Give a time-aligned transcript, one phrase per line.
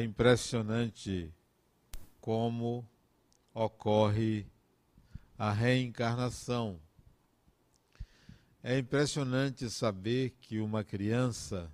[0.00, 1.30] É impressionante
[2.22, 2.88] como
[3.52, 4.46] ocorre
[5.36, 6.80] a reencarnação.
[8.62, 11.70] É impressionante saber que uma criança,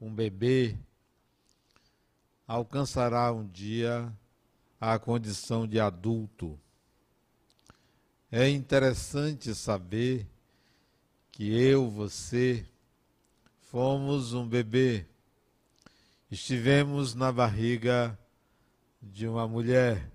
[0.00, 0.78] um bebê,
[2.46, 4.16] alcançará um dia
[4.80, 6.56] a condição de adulto.
[8.30, 10.24] É interessante saber
[11.32, 12.64] que eu, você,
[13.58, 15.08] fomos um bebê
[16.32, 18.18] estivemos na barriga
[19.02, 20.10] de uma mulher.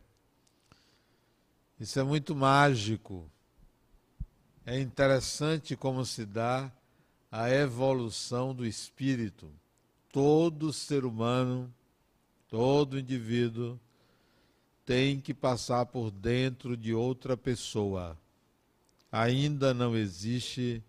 [1.79, 3.29] Isso é muito mágico.
[4.65, 6.71] É interessante como se dá
[7.31, 9.47] a evolução do espírito.
[10.11, 11.71] Todo ser humano,
[12.49, 13.79] todo indivíduo
[14.87, 18.17] tem que passar por dentro de outra pessoa.
[19.11, 20.83] Ainda não existe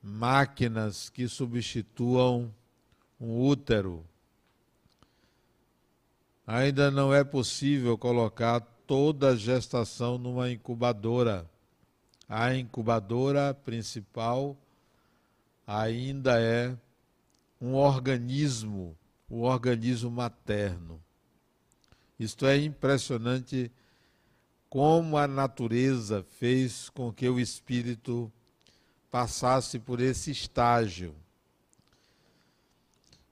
[0.00, 2.54] máquinas que substituam
[3.20, 4.04] um útero.
[6.46, 11.48] Ainda não é possível colocar toda a gestação numa incubadora.
[12.28, 14.56] A incubadora principal
[15.66, 16.76] ainda é
[17.60, 18.96] um organismo,
[19.28, 21.00] o organismo materno.
[22.18, 23.70] Isto é impressionante
[24.68, 28.32] como a natureza fez com que o espírito
[29.10, 31.14] passasse por esse estágio.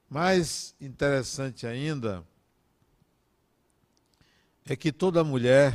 [0.08, 2.26] Mais interessante ainda
[4.64, 5.74] é que toda mulher,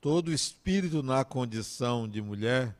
[0.00, 2.76] todo espírito na condição de mulher,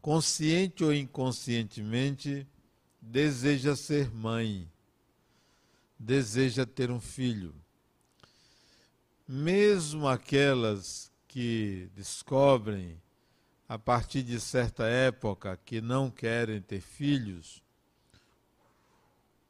[0.00, 2.46] consciente ou inconscientemente,
[3.00, 4.70] deseja ser mãe,
[5.98, 7.52] deseja ter um filho.
[9.26, 13.00] Mesmo aquelas que descobrem
[13.68, 17.62] a partir de certa época que não querem ter filhos,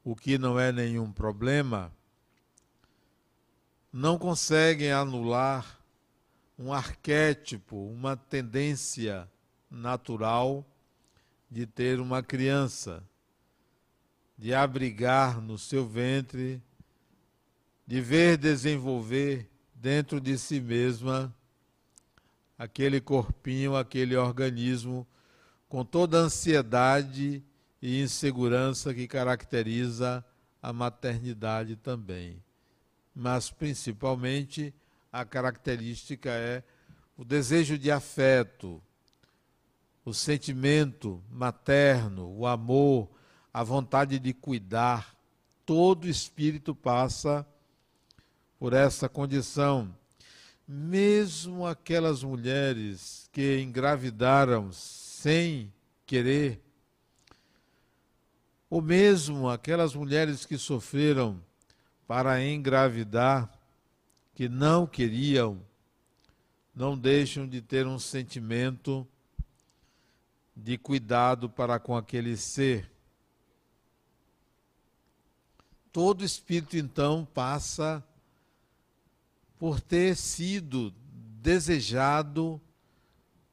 [0.05, 1.93] o que não é nenhum problema,
[3.93, 5.79] não conseguem anular
[6.59, 9.29] um arquétipo, uma tendência
[9.71, 10.65] natural
[11.51, 13.03] de ter uma criança,
[14.39, 16.63] de abrigar no seu ventre,
[17.87, 21.35] de ver desenvolver dentro de si mesma
[22.57, 25.07] aquele corpinho, aquele organismo,
[25.69, 27.43] com toda a ansiedade
[27.81, 30.25] e insegurança que caracteriza
[30.63, 32.43] a maternidade também.
[33.15, 34.75] Mas, principalmente,
[35.13, 36.63] a característica é
[37.17, 38.83] o desejo de afeto,
[40.05, 43.11] o sentimento materno, o amor,
[43.53, 45.15] a vontade de cuidar.
[45.67, 47.47] Todo espírito passa
[48.59, 49.95] por essa condição.
[50.67, 55.73] Mesmo aquelas mulheres que engravidaram sem
[56.07, 56.63] querer,
[58.71, 61.43] ou mesmo aquelas mulheres que sofreram
[62.07, 63.53] para engravidar,
[64.33, 65.61] que não queriam,
[66.73, 69.05] não deixam de ter um sentimento
[70.55, 72.89] de cuidado para com aquele ser.
[75.93, 78.05] Todo espírito, então, passa
[79.59, 80.95] por ter sido
[81.43, 82.61] desejado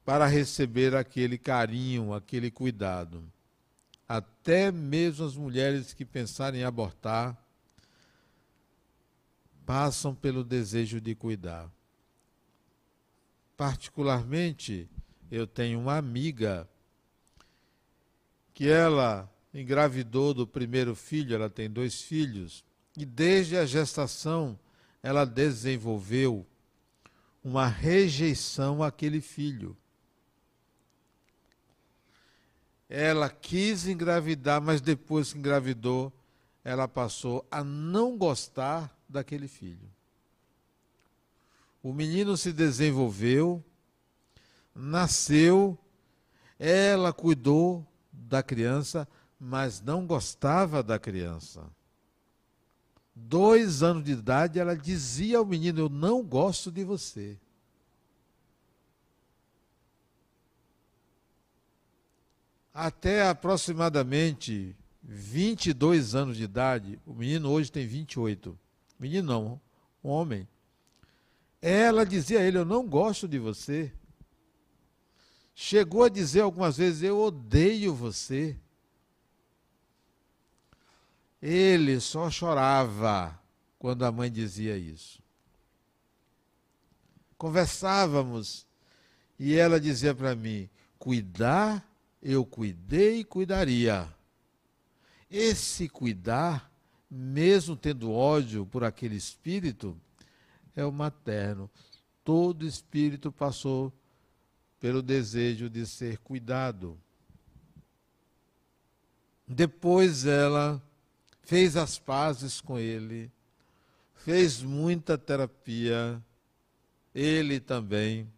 [0.04, 3.22] para receber aquele carinho, aquele cuidado
[4.08, 7.36] até mesmo as mulheres que pensarem em abortar
[9.66, 11.70] passam pelo desejo de cuidar.
[13.54, 14.88] Particularmente,
[15.30, 16.66] eu tenho uma amiga
[18.54, 22.64] que ela engravidou do primeiro filho, ela tem dois filhos,
[22.96, 24.58] e desde a gestação
[25.02, 26.46] ela desenvolveu
[27.44, 29.76] uma rejeição àquele filho.
[32.88, 36.12] Ela quis engravidar, mas depois que engravidou,
[36.64, 39.88] ela passou a não gostar daquele filho.
[41.82, 43.62] O menino se desenvolveu,
[44.74, 45.78] nasceu,
[46.58, 49.06] ela cuidou da criança,
[49.38, 51.64] mas não gostava da criança.
[53.14, 57.38] Dois anos de idade, ela dizia ao menino: Eu não gosto de você.
[62.78, 68.56] Até aproximadamente 22 anos de idade, o menino hoje tem 28.
[69.00, 69.60] Menino não,
[70.02, 70.46] um homem.
[71.60, 73.92] Ela dizia a ele: Eu não gosto de você.
[75.56, 78.56] Chegou a dizer algumas vezes: Eu odeio você.
[81.42, 83.36] Ele só chorava
[83.76, 85.20] quando a mãe dizia isso.
[87.36, 88.66] Conversávamos
[89.36, 91.87] e ela dizia para mim: Cuidar
[92.22, 94.08] eu cuidei e cuidaria.
[95.30, 96.70] Esse cuidar,
[97.10, 99.96] mesmo tendo ódio por aquele espírito,
[100.74, 101.70] é o materno.
[102.24, 103.92] Todo espírito passou
[104.80, 106.98] pelo desejo de ser cuidado.
[109.46, 110.82] Depois ela
[111.42, 113.32] fez as pazes com ele,
[114.14, 116.22] fez muita terapia,
[117.14, 118.30] ele também,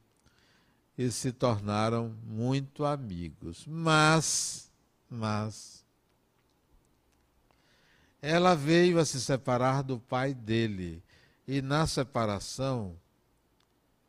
[1.01, 3.65] e se tornaram muito amigos.
[3.67, 4.71] Mas,
[5.09, 5.83] mas,
[8.21, 11.03] ela veio a se separar do pai dele,
[11.49, 12.99] e na separação,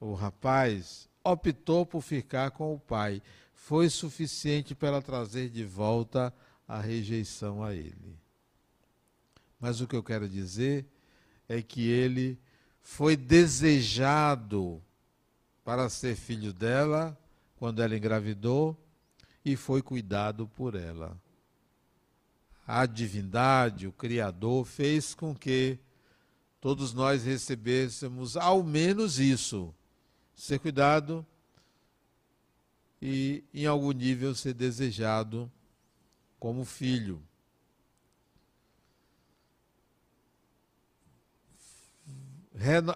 [0.02, 3.24] o rapaz optou por ficar com o pai.
[3.54, 6.34] Foi suficiente para trazer de volta
[6.68, 8.20] a rejeição a ele.
[9.58, 10.86] Mas o que eu quero dizer
[11.48, 12.38] é que ele
[12.82, 14.84] foi desejado
[15.72, 17.18] para ser filho dela
[17.56, 18.78] quando ela engravidou
[19.44, 21.18] e foi cuidado por ela.
[22.68, 25.80] A divindade, o Criador, fez com que
[26.60, 29.74] todos nós recebêssemos ao menos isso:
[30.36, 31.26] ser cuidado
[33.02, 35.50] e, em algum nível, ser desejado
[36.38, 37.24] como filho.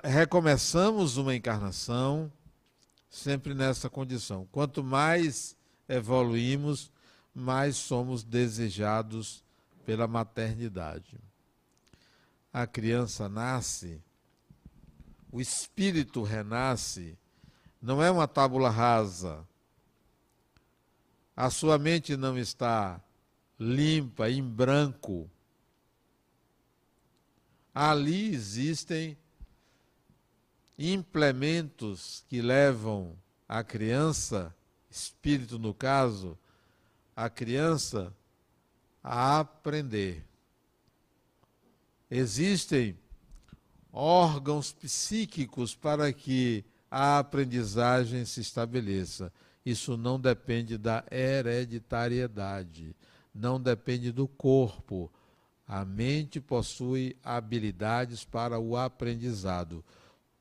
[0.04, 2.30] recomeçamos uma encarnação
[3.16, 4.46] sempre nessa condição.
[4.52, 5.56] Quanto mais
[5.88, 6.92] evoluímos,
[7.34, 9.42] mais somos desejados
[9.86, 11.18] pela maternidade.
[12.52, 14.04] A criança nasce,
[15.32, 17.18] o espírito renasce,
[17.82, 19.48] não é uma tábula rasa.
[21.36, 23.02] A sua mente não está
[23.58, 25.30] limpa, em branco.
[27.74, 29.18] Ali existem
[30.78, 33.18] implementos que levam
[33.48, 34.54] a criança,
[34.90, 36.38] espírito no caso,
[37.16, 38.14] a criança
[39.04, 40.26] a aprender.
[42.10, 42.98] Existem
[43.92, 49.32] órgãos psíquicos para que a aprendizagem se estabeleça.
[49.66, 52.96] Isso não depende da hereditariedade,
[53.34, 55.12] não depende do corpo.
[55.68, 59.84] A mente possui habilidades para o aprendizado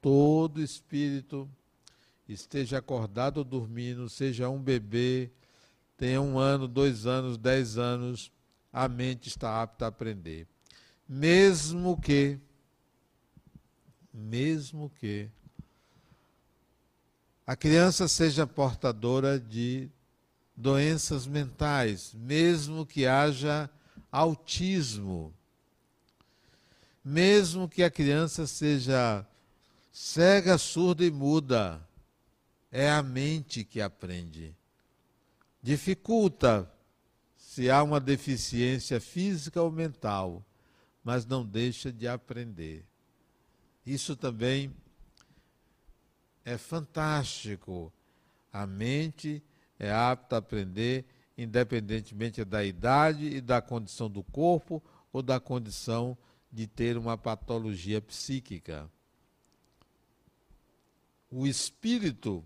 [0.05, 1.49] todo espírito,
[2.29, 5.31] esteja acordado ou dormindo, seja um bebê,
[5.97, 8.31] tenha um ano, dois anos, dez anos,
[8.71, 10.47] a mente está apta a aprender.
[11.09, 12.39] Mesmo que,
[14.13, 15.31] mesmo que
[17.47, 19.89] a criança seja portadora de
[20.55, 23.71] doenças mentais, mesmo que haja
[24.13, 25.33] autismo,
[27.03, 29.27] mesmo que a criança seja
[29.97, 31.81] Cega, surda e muda.
[32.73, 34.53] É a mente que aprende.
[35.63, 36.69] Dificulta
[37.37, 40.45] se há uma deficiência física ou mental,
[41.05, 42.85] mas não deixa de aprender.
[43.87, 44.75] Isso também
[46.45, 47.93] é fantástico.
[48.53, 49.41] A mente
[49.79, 51.05] é apta a aprender
[51.39, 54.83] independentemente da idade e da condição do corpo
[55.13, 56.19] ou da condição
[56.51, 58.91] de ter uma patologia psíquica
[61.35, 62.45] o espírito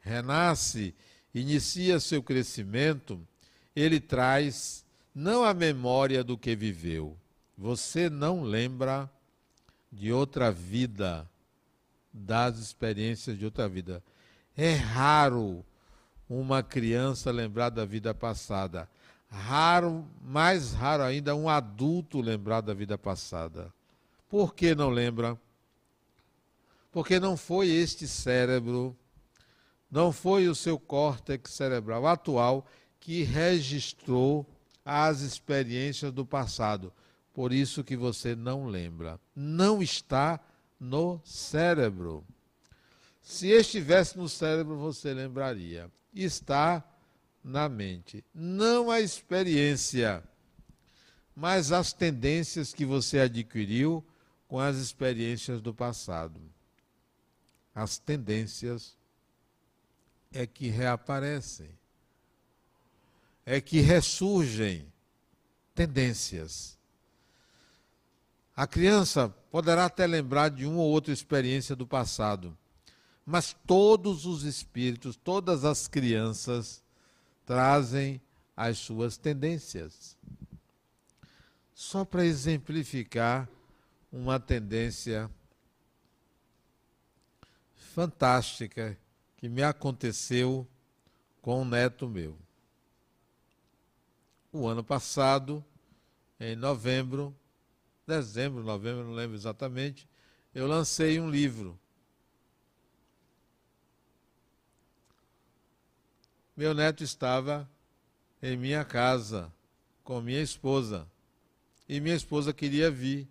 [0.00, 0.94] renasce,
[1.34, 3.26] inicia seu crescimento,
[3.74, 7.16] ele traz não a memória do que viveu.
[7.56, 9.10] Você não lembra
[9.90, 11.28] de outra vida,
[12.12, 14.02] das experiências de outra vida.
[14.54, 15.64] É raro
[16.28, 18.86] uma criança lembrar da vida passada.
[19.30, 23.72] Raro, mais raro ainda, um adulto lembrar da vida passada.
[24.28, 25.38] Por que não lembra?
[26.98, 28.98] Porque não foi este cérebro,
[29.88, 32.66] não foi o seu córtex cerebral atual
[32.98, 34.44] que registrou
[34.84, 36.92] as experiências do passado.
[37.32, 39.20] Por isso que você não lembra.
[39.32, 40.40] Não está
[40.80, 42.24] no cérebro.
[43.22, 45.88] Se estivesse no cérebro, você lembraria.
[46.12, 46.82] Está
[47.44, 48.24] na mente.
[48.34, 50.20] Não a experiência,
[51.32, 54.04] mas as tendências que você adquiriu
[54.48, 56.40] com as experiências do passado
[57.78, 58.96] as tendências
[60.32, 61.70] é que reaparecem,
[63.46, 64.92] é que ressurgem
[65.76, 66.76] tendências.
[68.56, 72.58] A criança poderá até lembrar de uma ou outra experiência do passado,
[73.24, 76.82] mas todos os espíritos, todas as crianças
[77.46, 78.20] trazem
[78.56, 80.16] as suas tendências.
[81.72, 83.48] Só para exemplificar
[84.10, 85.30] uma tendência
[87.88, 88.96] fantástica
[89.36, 90.66] que me aconteceu
[91.40, 92.36] com um neto meu.
[94.52, 95.64] O ano passado,
[96.38, 97.34] em novembro,
[98.06, 100.08] dezembro, novembro, não lembro exatamente,
[100.54, 101.78] eu lancei um livro.
[106.56, 107.68] Meu neto estava
[108.42, 109.52] em minha casa
[110.02, 111.06] com minha esposa.
[111.88, 113.28] E minha esposa queria vir,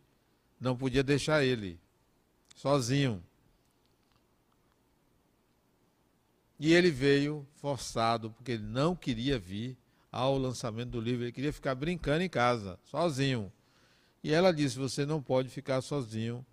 [0.60, 1.80] não podia deixar ele
[2.56, 3.24] sozinho.
[6.60, 9.78] E ele veio forçado, porque ele não queria vir
[10.12, 13.52] ao lançamento do livro, ele queria ficar brincando em casa, sozinho.
[14.24, 16.46] E ela disse: Você não pode ficar sozinho.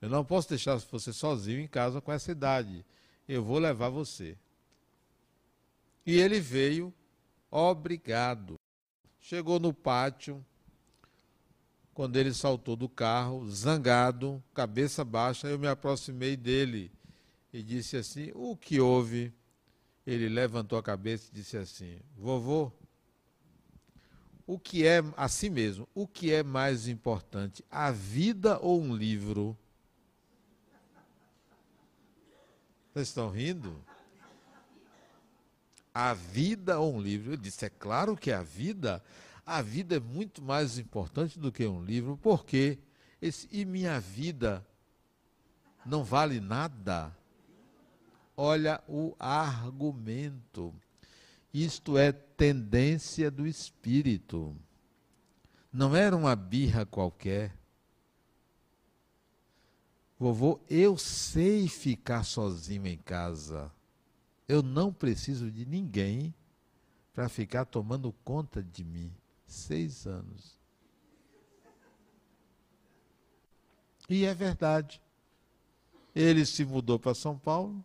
[0.00, 2.84] Eu não posso deixar você sozinho em casa com essa idade.
[3.28, 4.36] Eu vou levar você.
[6.04, 6.92] E ele veio
[7.48, 8.56] obrigado.
[9.20, 10.44] Chegou no pátio,
[11.94, 16.90] quando ele saltou do carro, zangado, cabeça baixa, eu me aproximei dele
[17.52, 19.32] e disse assim: O que houve?
[20.06, 22.72] Ele levantou a cabeça e disse assim: Vovô,
[24.46, 29.56] o que é, assim mesmo, o que é mais importante, a vida ou um livro?
[32.92, 33.82] Vocês estão rindo?
[35.94, 37.32] A vida ou um livro?
[37.32, 39.02] Eu disse: É claro que a vida.
[39.44, 42.78] A vida é muito mais importante do que um livro, porque
[43.20, 44.64] esse, e minha vida
[45.84, 47.14] não vale nada.
[48.36, 50.74] Olha o argumento.
[51.52, 54.56] Isto é tendência do espírito.
[55.72, 57.54] Não era uma birra qualquer.
[60.18, 63.72] Vovô, eu sei ficar sozinho em casa.
[64.46, 66.34] Eu não preciso de ninguém
[67.12, 69.12] para ficar tomando conta de mim.
[69.46, 70.58] Seis anos.
[74.08, 75.00] E é verdade.
[76.14, 77.84] Ele se mudou para São Paulo,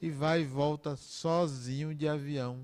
[0.00, 2.60] e vai e volta sozinho de avião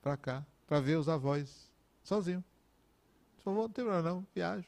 [0.00, 1.70] para cá, para ver os avós,
[2.02, 2.44] sozinho.
[3.42, 4.66] Só vou, não tem problema não, viajo.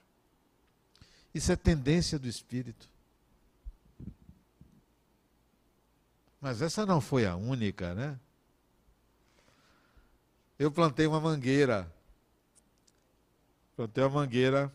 [1.34, 2.88] Isso é tendência do espírito.
[6.40, 8.18] Mas essa não foi a única, né?
[10.58, 11.90] Eu plantei uma mangueira.
[13.76, 14.72] Plantei uma mangueira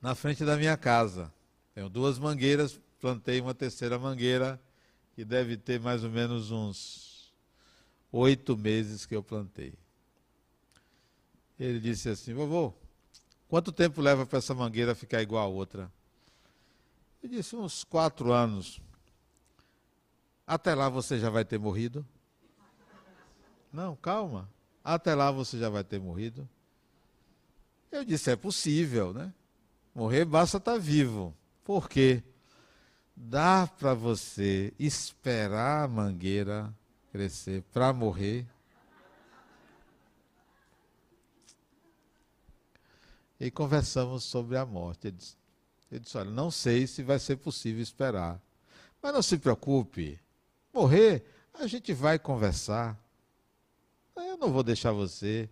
[0.00, 1.32] na frente da minha casa.
[1.74, 4.60] Tenho duas mangueiras, plantei uma terceira mangueira
[5.14, 7.32] que deve ter mais ou menos uns
[8.10, 9.74] oito meses que eu plantei.
[11.58, 12.74] Ele disse assim: Vovô,
[13.48, 15.92] quanto tempo leva para essa mangueira ficar igual a outra?
[17.22, 18.80] Eu disse: Uns quatro anos.
[20.46, 22.06] Até lá você já vai ter morrido?
[23.72, 24.50] Não, calma.
[24.84, 26.48] Até lá você já vai ter morrido.
[27.90, 29.32] Eu disse: É possível, né?
[29.94, 31.34] Morrer basta estar vivo.
[31.62, 32.22] Por quê?
[33.24, 36.74] Dá para você esperar a mangueira
[37.12, 38.44] crescer para morrer?
[43.38, 45.06] E conversamos sobre a morte.
[45.06, 45.36] Ele disse,
[45.88, 48.40] ele disse: Olha, não sei se vai ser possível esperar.
[49.00, 50.18] Mas não se preocupe.
[50.74, 51.24] Morrer,
[51.54, 52.98] a gente vai conversar.
[54.16, 55.48] Eu não vou deixar você.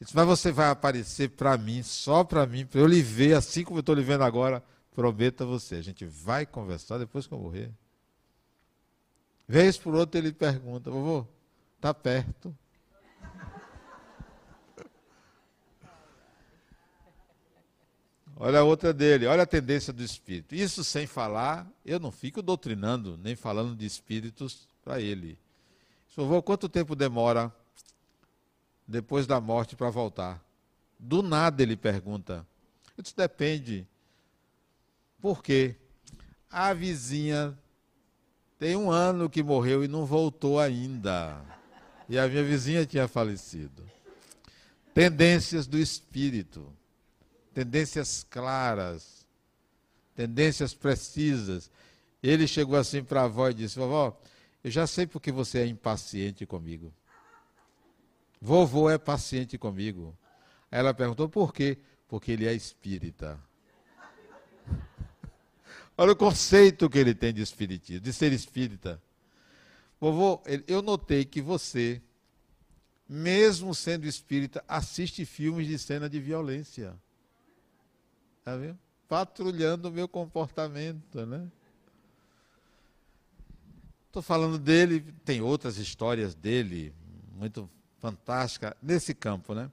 [0.00, 3.64] Disse, mas você vai aparecer para mim, só para mim, para eu lhe ver assim
[3.64, 4.62] como eu estou lhe vendo agora
[4.96, 7.70] Prometo a você, a gente vai conversar depois que eu morrer.
[9.46, 11.26] Vez por outra ele pergunta, vovô,
[11.76, 12.56] está perto?
[18.34, 20.54] Olha a outra dele, olha a tendência do espírito.
[20.54, 25.38] Isso sem falar, eu não fico doutrinando, nem falando de espíritos para ele.
[26.14, 27.54] Vovô, quanto tempo demora
[28.88, 30.42] depois da morte para voltar?
[30.98, 32.46] Do nada ele pergunta.
[32.96, 33.86] Isso depende
[35.26, 35.74] porque
[36.48, 37.58] a vizinha
[38.60, 41.44] tem um ano que morreu e não voltou ainda.
[42.08, 43.84] E a minha vizinha tinha falecido.
[44.94, 46.72] Tendências do espírito,
[47.52, 49.26] tendências claras,
[50.14, 51.72] tendências precisas.
[52.22, 54.16] Ele chegou assim para a avó e disse: Vovó,
[54.62, 56.94] eu já sei porque você é impaciente comigo.
[58.40, 60.16] Vovô é paciente comigo.
[60.70, 61.78] Ela perguntou por quê?
[62.06, 63.36] Porque ele é espírita.
[65.98, 69.00] Olha o conceito que ele tem de espiritismo, de ser espírita.
[69.98, 72.02] Vovô, eu notei que você,
[73.08, 76.94] mesmo sendo espírita, assiste filmes de cena de violência.
[78.38, 78.78] Está vendo?
[79.08, 81.50] Patrulhando o meu comportamento, né?
[84.06, 86.94] Estou falando dele, tem outras histórias dele,
[87.34, 89.70] muito fantásticas, nesse campo, né?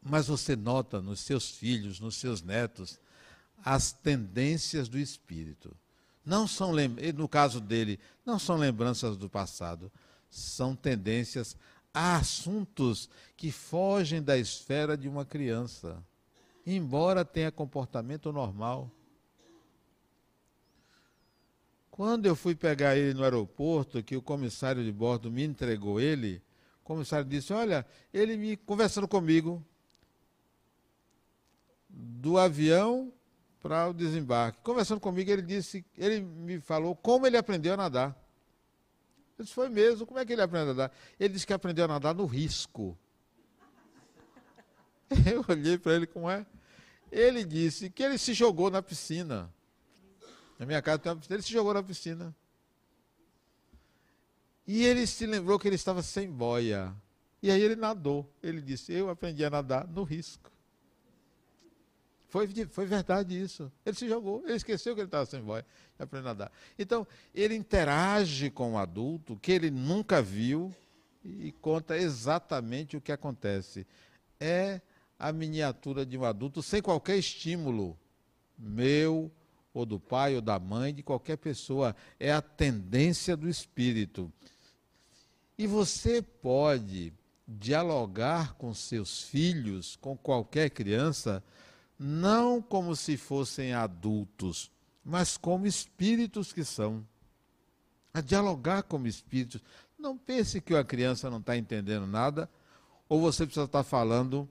[0.00, 3.00] Mas você nota nos seus filhos, nos seus netos,
[3.64, 5.74] as tendências do espírito.
[6.24, 6.72] Não são,
[7.14, 9.90] no caso dele, não são lembranças do passado,
[10.30, 11.56] são tendências
[11.92, 16.02] há assuntos que fogem da esfera de uma criança,
[16.66, 18.90] embora tenha comportamento normal.
[21.90, 26.40] Quando eu fui pegar ele no aeroporto, que o comissário de bordo me entregou ele,
[26.80, 27.84] o comissário disse: Olha,
[28.14, 29.64] ele me conversando comigo
[31.88, 33.12] do avião
[33.60, 34.60] para o desembarque.
[34.62, 38.16] Conversando comigo, ele disse, ele me falou como ele aprendeu a nadar.
[39.36, 40.92] Eu disse, foi mesmo, como é que ele aprendeu a nadar?
[41.18, 42.98] Ele disse que aprendeu a nadar no risco.
[45.32, 46.44] Eu olhei para ele como é.
[47.10, 49.52] Ele disse que ele se jogou na piscina.
[50.58, 51.36] Na minha casa tem uma piscina.
[51.36, 52.36] Ele se jogou na piscina.
[54.66, 56.94] E ele se lembrou que ele estava sem boia.
[57.42, 58.30] E aí ele nadou.
[58.42, 60.50] Ele disse: Eu aprendi a nadar no risco.
[62.28, 63.72] Foi, foi verdade isso.
[63.84, 65.64] Ele se jogou, ele esqueceu que ele estava sem boia
[65.98, 66.52] e aprendeu a nadar.
[66.78, 70.74] Então, ele interage com o adulto que ele nunca viu
[71.24, 73.86] e conta exatamente o que acontece.
[74.38, 74.80] É
[75.18, 77.98] a miniatura de um adulto sem qualquer estímulo
[78.58, 79.32] meu
[79.72, 81.96] ou do pai ou da mãe, de qualquer pessoa.
[82.20, 84.30] É a tendência do espírito.
[85.56, 87.12] E você pode
[87.46, 91.42] dialogar com seus filhos, com qualquer criança,
[91.98, 94.70] não como se fossem adultos,
[95.04, 97.06] mas como espíritos que são.
[98.12, 99.60] A dialogar como espíritos.
[99.98, 102.48] Não pense que a criança não está entendendo nada,
[103.08, 104.48] ou você precisa estar falando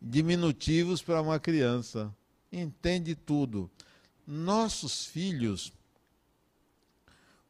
[0.00, 2.14] diminutivos para uma criança.
[2.52, 3.70] Entende tudo
[4.28, 5.72] nossos filhos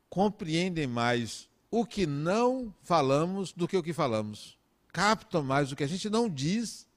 [0.08, 4.56] compreendem mais o que não falamos do que o que falamos.
[4.92, 6.87] Captam mais o que a gente não diz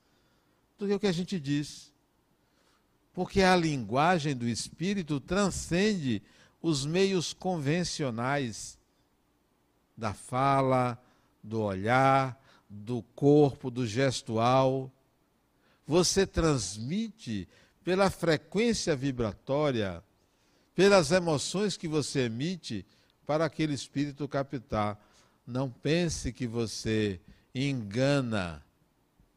[0.81, 1.93] do que o que a gente diz.
[3.13, 6.23] Porque a linguagem do espírito transcende
[6.59, 8.79] os meios convencionais
[9.95, 10.99] da fala,
[11.43, 14.91] do olhar, do corpo, do gestual.
[15.85, 17.47] Você transmite
[17.83, 20.03] pela frequência vibratória,
[20.73, 22.85] pelas emoções que você emite
[23.25, 24.99] para aquele espírito captar.
[25.45, 27.19] Não pense que você
[27.53, 28.65] engana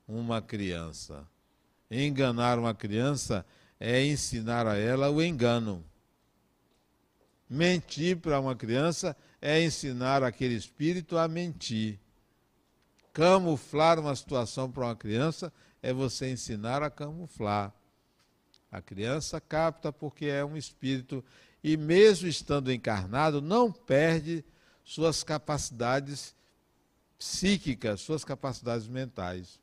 [0.07, 1.27] uma criança.
[1.91, 3.45] Enganar uma criança
[3.79, 5.85] é ensinar a ela o engano.
[7.49, 12.01] Mentir para uma criança é ensinar aquele espírito a mentir.
[13.13, 17.73] Camuflar uma situação para uma criança é você ensinar a camuflar.
[18.73, 21.25] A criança capta porque é um espírito
[21.63, 24.45] e, mesmo estando encarnado, não perde
[24.83, 26.35] suas capacidades
[27.19, 29.61] psíquicas, suas capacidades mentais.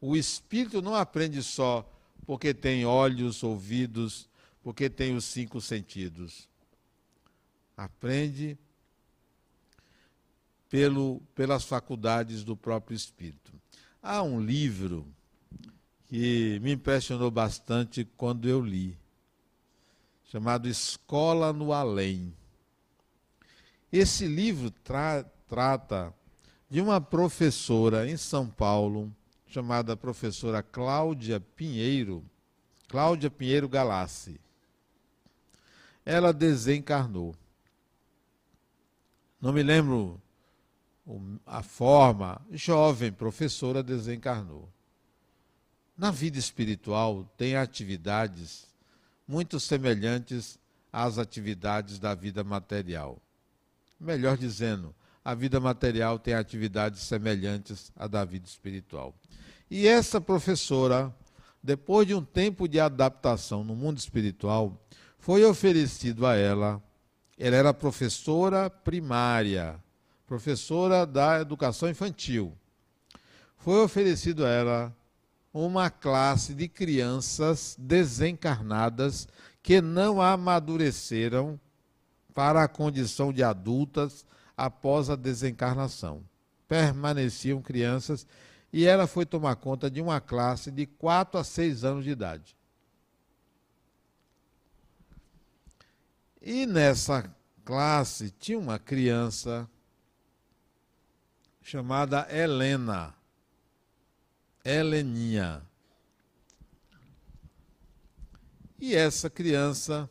[0.00, 1.90] O espírito não aprende só
[2.26, 4.28] porque tem olhos, ouvidos,
[4.62, 6.48] porque tem os cinco sentidos.
[7.76, 8.58] Aprende
[10.68, 13.52] pelo, pelas faculdades do próprio espírito.
[14.02, 15.06] Há um livro
[16.06, 18.96] que me impressionou bastante quando eu li,
[20.24, 22.32] chamado Escola no Além.
[23.92, 26.12] Esse livro tra trata
[26.68, 29.14] de uma professora em São Paulo,
[29.48, 32.24] chamada professora Cláudia Pinheiro,
[32.88, 34.40] Cláudia Pinheiro Galassi.
[36.04, 37.34] Ela desencarnou.
[39.40, 40.20] Não me lembro
[41.44, 44.68] a forma, jovem professora desencarnou.
[45.96, 48.66] Na vida espiritual, tem atividades
[49.26, 50.58] muito semelhantes
[50.92, 53.18] às atividades da vida material.
[53.98, 59.14] Melhor dizendo, a vida material tem atividades semelhantes à da vida espiritual.
[59.70, 61.12] E essa professora,
[61.62, 64.80] depois de um tempo de adaptação no mundo espiritual,
[65.18, 66.80] foi oferecido a ela,
[67.36, 69.82] ela era professora primária,
[70.26, 72.56] professora da educação infantil.
[73.58, 74.96] Foi oferecido a ela
[75.52, 79.26] uma classe de crianças desencarnadas
[79.62, 81.58] que não amadureceram
[82.32, 84.24] para a condição de adultas
[84.56, 86.22] após a desencarnação.
[86.68, 88.26] Permaneciam crianças
[88.76, 92.54] e ela foi tomar conta de uma classe de 4 a 6 anos de idade.
[96.42, 97.34] E nessa
[97.64, 99.66] classe tinha uma criança
[101.62, 103.14] chamada Helena.
[104.62, 105.62] Heleninha.
[108.78, 110.06] E essa criança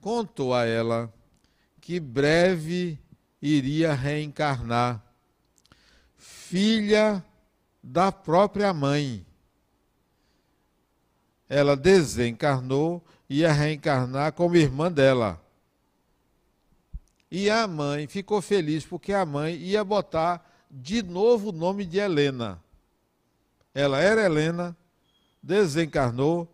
[0.00, 1.12] contou a ela
[1.82, 2.98] que breve
[3.42, 5.04] iria reencarnar,
[6.52, 7.24] filha
[7.82, 9.24] da própria mãe.
[11.48, 15.42] Ela desencarnou e ia reencarnar como irmã dela.
[17.30, 21.98] E a mãe ficou feliz porque a mãe ia botar de novo o nome de
[21.98, 22.62] Helena.
[23.74, 24.76] Ela era Helena,
[25.42, 26.46] desencarnou,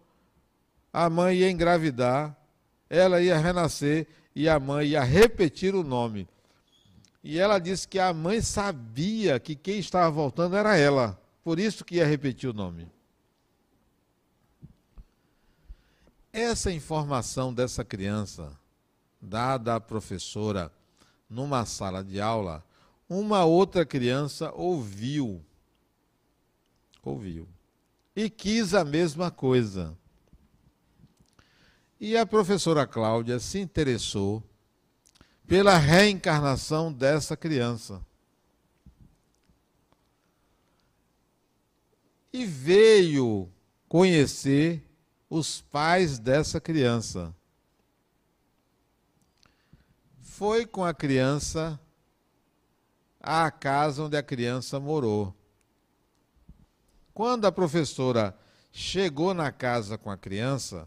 [0.92, 2.36] a mãe ia engravidar,
[2.88, 6.28] ela ia renascer e a mãe ia repetir o nome.
[7.28, 11.84] E ela disse que a mãe sabia que quem estava voltando era ela, por isso
[11.84, 12.90] que ia repetir o nome.
[16.32, 18.58] Essa informação dessa criança,
[19.20, 20.72] dada à professora
[21.28, 22.64] numa sala de aula,
[23.06, 25.44] uma outra criança ouviu.
[27.04, 27.46] Ouviu.
[28.16, 29.94] E quis a mesma coisa.
[32.00, 34.42] E a professora Cláudia se interessou
[35.48, 38.04] pela reencarnação dessa criança.
[42.30, 43.50] E veio
[43.88, 44.84] conhecer
[45.30, 47.34] os pais dessa criança.
[50.20, 51.80] Foi com a criança
[53.18, 55.34] à casa onde a criança morou.
[57.14, 58.38] Quando a professora
[58.70, 60.86] chegou na casa com a criança,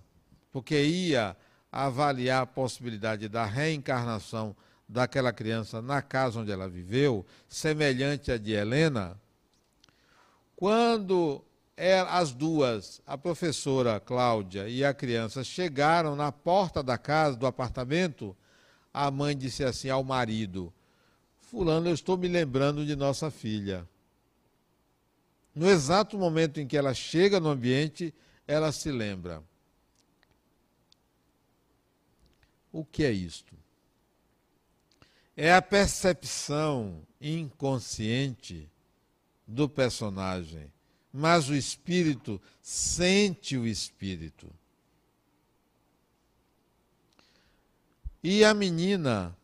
[0.52, 1.36] porque ia
[1.72, 4.56] avaliar a possibilidade da reencarnação
[4.88, 9.18] daquela criança na casa onde ela viveu, semelhante à de Helena,
[10.56, 11.44] quando
[12.10, 18.36] as duas, a professora Cláudia e a criança, chegaram na porta da casa, do apartamento,
[18.94, 20.72] a mãe disse assim ao marido:
[21.40, 23.88] Fulano, eu estou me lembrando de nossa filha.
[25.56, 28.14] No exato momento em que ela chega no ambiente,
[28.48, 29.42] ela se lembra.
[32.72, 33.56] O que é isto?
[35.36, 38.70] É a percepção inconsciente
[39.48, 40.72] do personagem
[41.14, 44.48] mas o espírito sente o espírito.
[48.24, 49.36] E a menina,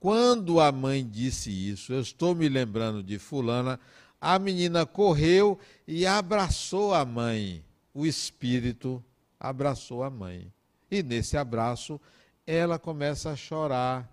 [0.00, 3.78] quando a mãe disse isso, eu estou me lembrando de Fulana,
[4.20, 7.62] a menina correu e abraçou a mãe.
[7.94, 9.04] O espírito
[9.38, 10.50] abraçou a mãe.
[10.90, 12.00] E nesse abraço,
[12.46, 14.08] ela começa a chorar,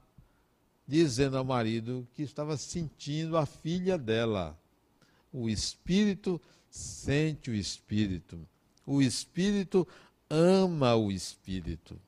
[0.88, 4.58] dizendo ao marido que estava sentindo a filha dela.
[5.32, 8.40] O espírito sente o espírito.
[8.86, 9.88] O espírito
[10.30, 12.00] ama o espírito.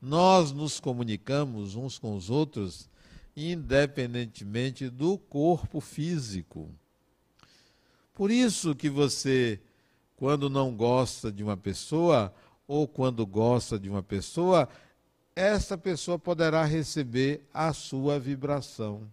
[0.00, 2.88] Nós nos comunicamos uns com os outros
[3.36, 6.70] independentemente do corpo físico.
[8.14, 9.60] Por isso que você,
[10.16, 12.32] quando não gosta de uma pessoa,
[12.66, 14.68] ou quando gosta de uma pessoa,
[15.34, 19.10] essa pessoa poderá receber a sua vibração.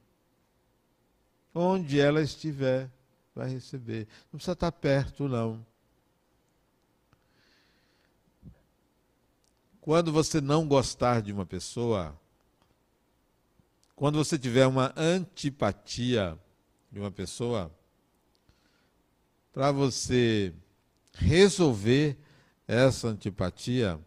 [1.54, 2.90] Onde ela estiver,
[3.36, 4.08] vai receber.
[4.32, 5.66] Não precisa estar perto, não.
[9.82, 12.16] Quando você não gostar de uma pessoa,
[13.96, 16.38] quando você tiver uma antipatia
[16.92, 17.72] de uma pessoa,
[19.52, 20.54] para você
[21.14, 22.18] resolver
[22.72, 24.00] essa antipatia,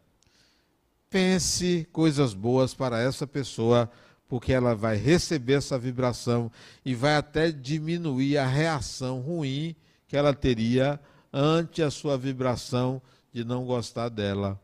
[1.10, 3.90] pense coisas boas para essa pessoa
[4.26, 6.50] porque ela vai receber essa vibração
[6.82, 9.76] e vai até diminuir a reação ruim
[10.08, 10.98] que ela teria
[11.30, 14.58] ante a sua vibração de não gostar dela.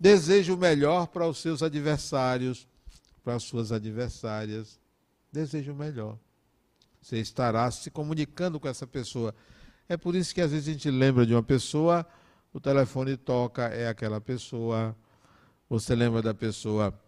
[0.00, 2.66] Deseje o melhor para os seus adversários,
[3.22, 4.80] para as suas adversárias.
[5.30, 6.16] Deseje o melhor.
[7.02, 9.34] Você estará se comunicando com essa pessoa.
[9.86, 12.06] É por isso que às vezes a gente lembra de uma pessoa,
[12.52, 14.96] o telefone toca, é aquela pessoa.
[15.68, 16.98] Você lembra da pessoa,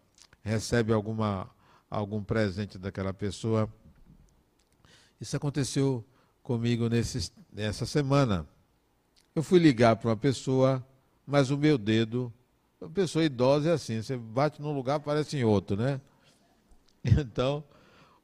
[0.42, 1.50] recebe alguma
[1.90, 3.68] algum presente daquela pessoa.
[5.20, 6.04] Isso aconteceu
[6.42, 8.46] comigo nesse, nessa semana.
[9.34, 10.84] Eu fui ligar para uma pessoa,
[11.26, 12.32] mas o meu dedo,
[12.80, 16.00] uma pessoa idosa é assim, você bate num lugar, aparece em outro, né?
[17.02, 17.64] Então,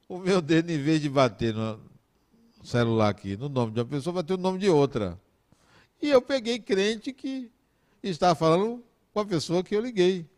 [0.07, 1.79] o meu dedo, em vez de bater no
[2.63, 5.19] celular aqui, no nome de uma pessoa, bateu no nome de outra.
[6.01, 7.51] E eu peguei crente que
[8.03, 8.83] estava falando
[9.13, 10.29] com a pessoa que eu liguei,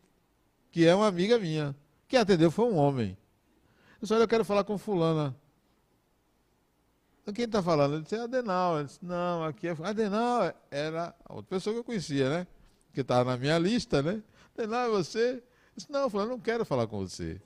[0.71, 1.75] que é uma amiga minha.
[2.07, 3.09] Quem atendeu foi um homem.
[3.09, 5.35] Eu disse, olha, eu quero falar com fulana.
[7.33, 7.95] Quem está falando?
[7.95, 8.77] Ele disse, é Adenal.
[8.77, 9.75] Ele disse, não, aqui é...
[9.83, 12.47] Adenal era outra pessoa que eu conhecia, né?
[12.93, 14.23] Que estava na minha lista, né?
[14.57, 15.33] Adenal, é você?
[15.35, 15.43] Eu
[15.75, 17.39] disse, não, eu não quero falar com você.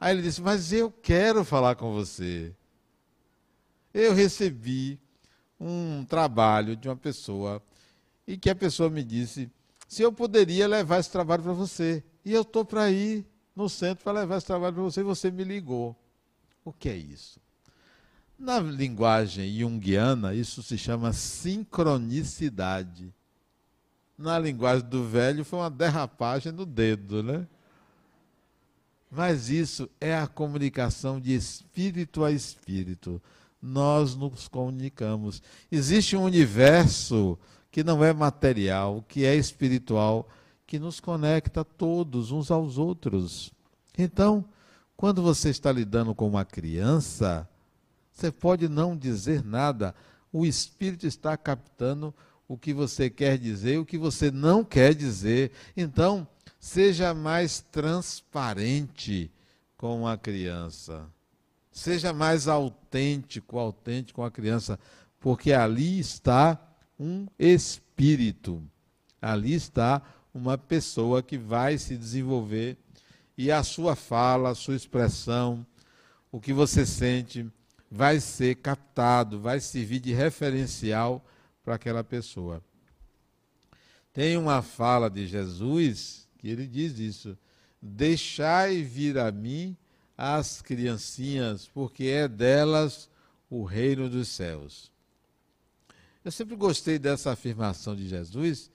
[0.00, 2.52] Aí ele disse, mas eu quero falar com você.
[3.94, 4.98] Eu recebi
[5.62, 7.62] um trabalho de uma pessoa
[8.26, 9.48] e que a pessoa me disse
[9.86, 12.02] se eu poderia levar esse trabalho para você.
[12.24, 15.30] E eu estou para ir no centro para levar esse trabalho para você e você
[15.30, 15.94] me ligou.
[16.64, 17.40] O que é isso?
[18.38, 23.12] Na linguagem junguiana, isso se chama sincronicidade.
[24.16, 27.46] Na linguagem do velho, foi uma derrapagem no dedo, né?
[29.10, 33.20] Mas isso é a comunicação de espírito a espírito.
[33.62, 35.40] Nós nos comunicamos.
[35.70, 37.38] Existe um universo
[37.70, 40.28] que não é material, que é espiritual,
[40.66, 43.52] que nos conecta todos uns aos outros.
[43.96, 44.44] Então,
[44.96, 47.48] quando você está lidando com uma criança,
[48.12, 49.94] você pode não dizer nada,
[50.32, 52.14] o espírito está captando
[52.48, 55.52] o que você quer dizer, o que você não quer dizer.
[55.76, 56.26] Então,
[56.60, 59.30] seja mais transparente
[59.76, 61.06] com a criança.
[61.72, 64.78] Seja mais autêntico, autêntico com a criança,
[65.18, 66.60] porque ali está
[67.00, 68.62] um espírito.
[69.20, 70.02] Ali está
[70.34, 72.76] uma pessoa que vai se desenvolver
[73.36, 75.66] e a sua fala, a sua expressão,
[76.30, 77.50] o que você sente,
[77.90, 81.24] vai ser captado, vai servir de referencial
[81.64, 82.62] para aquela pessoa.
[84.12, 87.38] Tem uma fala de Jesus que ele diz isso:
[87.80, 89.76] Deixai vir a mim
[90.24, 93.10] as criancinhas, porque é delas
[93.50, 94.92] o reino dos céus.
[96.24, 98.70] Eu sempre gostei dessa afirmação de Jesus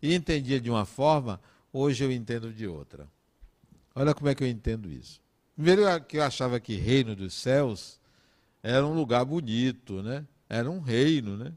[0.00, 1.40] e entendia de uma forma,
[1.72, 3.08] hoje eu entendo de outra.
[3.92, 5.20] Olha como é que eu entendo isso.
[5.56, 7.98] Primeiro que eu achava que reino dos céus
[8.62, 10.24] era um lugar bonito, né?
[10.48, 11.52] Era um reino, né?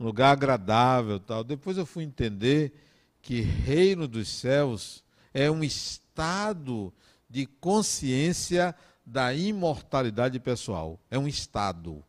[0.00, 1.44] Um lugar agradável, tal.
[1.44, 2.72] Depois eu fui entender
[3.20, 6.92] que reino dos céus é um estado
[7.32, 8.74] de consciência
[9.06, 11.00] da imortalidade pessoal.
[11.10, 12.04] É um estado.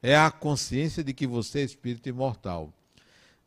[0.00, 2.72] É a consciência de que você é espírito imortal.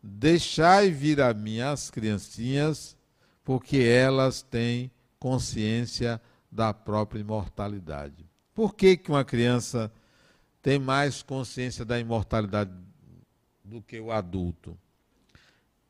[0.03, 2.97] Deixai vir a mim as criancinhas,
[3.41, 8.25] porque elas têm consciência da própria imortalidade.
[8.53, 9.89] Por que, que uma criança
[10.61, 12.71] tem mais consciência da imortalidade
[13.63, 14.77] do que o adulto?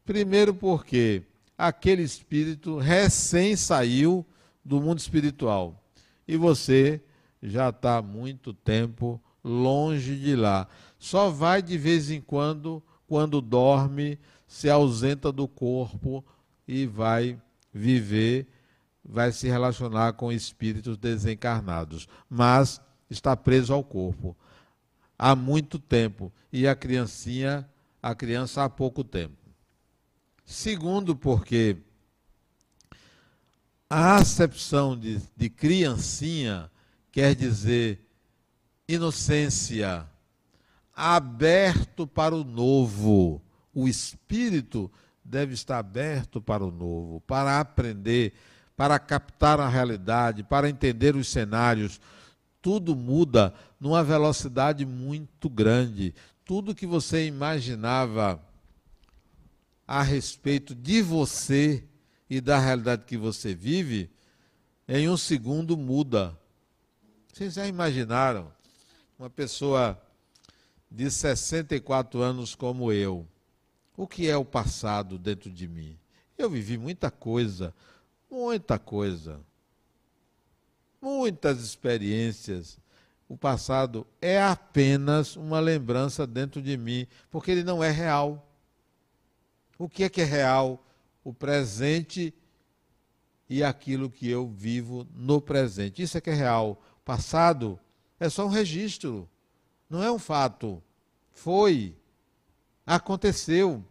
[0.06, 1.24] Primeiro, porque
[1.58, 4.24] aquele espírito recém saiu
[4.65, 5.82] do mundo espiritual
[6.28, 6.99] e você
[7.41, 10.67] já está há muito tempo longe de lá.
[10.97, 16.25] Só vai de vez em quando quando dorme, se ausenta do corpo
[16.67, 17.39] e vai
[17.73, 18.47] viver,
[19.04, 24.36] vai se relacionar com espíritos desencarnados, mas está preso ao corpo
[25.17, 27.67] há muito tempo e a criancinha,
[28.01, 29.38] a criança há pouco tempo.
[30.43, 31.78] Segundo, porque
[33.89, 36.69] a acepção de, de criancinha
[37.12, 38.02] quer dizer
[38.88, 40.06] inocência,
[40.93, 43.41] aberto para o novo.
[43.74, 44.91] O espírito
[45.24, 48.34] deve estar aberto para o novo, para aprender,
[48.76, 52.00] para captar a realidade, para entender os cenários.
[52.62, 56.13] Tudo muda numa velocidade muito grande.
[56.43, 58.41] Tudo que você imaginava
[59.88, 61.84] a respeito de você
[62.29, 64.09] e da realidade que você vive,
[64.88, 66.38] em um segundo muda.
[67.31, 68.51] Vocês já imaginaram
[69.17, 70.01] uma pessoa
[70.89, 73.27] de 64 anos como eu,
[73.97, 75.97] o que é o passado dentro de mim?
[76.38, 77.73] Eu vivi muita coisa,
[78.29, 79.39] muita coisa,
[81.01, 82.77] muitas experiências.
[83.27, 88.47] O passado é apenas uma lembrança dentro de mim, porque ele não é real.
[89.77, 90.85] O que é que é real?
[91.25, 92.33] O presente
[93.49, 96.01] e aquilo que eu vivo no presente.
[96.01, 96.81] Isso é que é real.
[97.03, 97.77] Passado
[98.19, 99.29] é só um registro,
[99.89, 100.81] não é um fato.
[101.33, 101.97] Foi.
[102.85, 103.83] Aconteceu.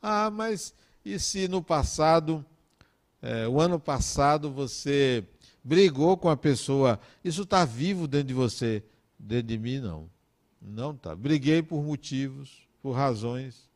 [0.00, 0.74] Ah, mas
[1.04, 2.44] e se no passado,
[3.20, 5.24] é, o ano passado, você
[5.62, 8.82] brigou com a pessoa, isso está vivo dentro de você?
[9.18, 10.10] Dentro de mim, não.
[10.60, 11.14] Não está.
[11.14, 13.68] Briguei por motivos, por razões,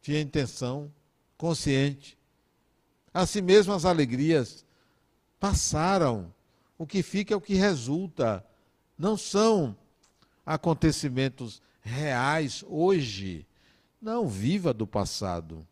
[0.00, 0.92] tinha intenção,
[1.36, 2.18] consciente.
[3.12, 4.64] Assim mesmo as alegrias
[5.38, 6.32] passaram.
[6.78, 8.44] O que fica é o que resulta.
[8.98, 9.76] Não são
[10.44, 13.46] acontecimentos reais hoje.
[14.00, 15.66] Não viva do passado.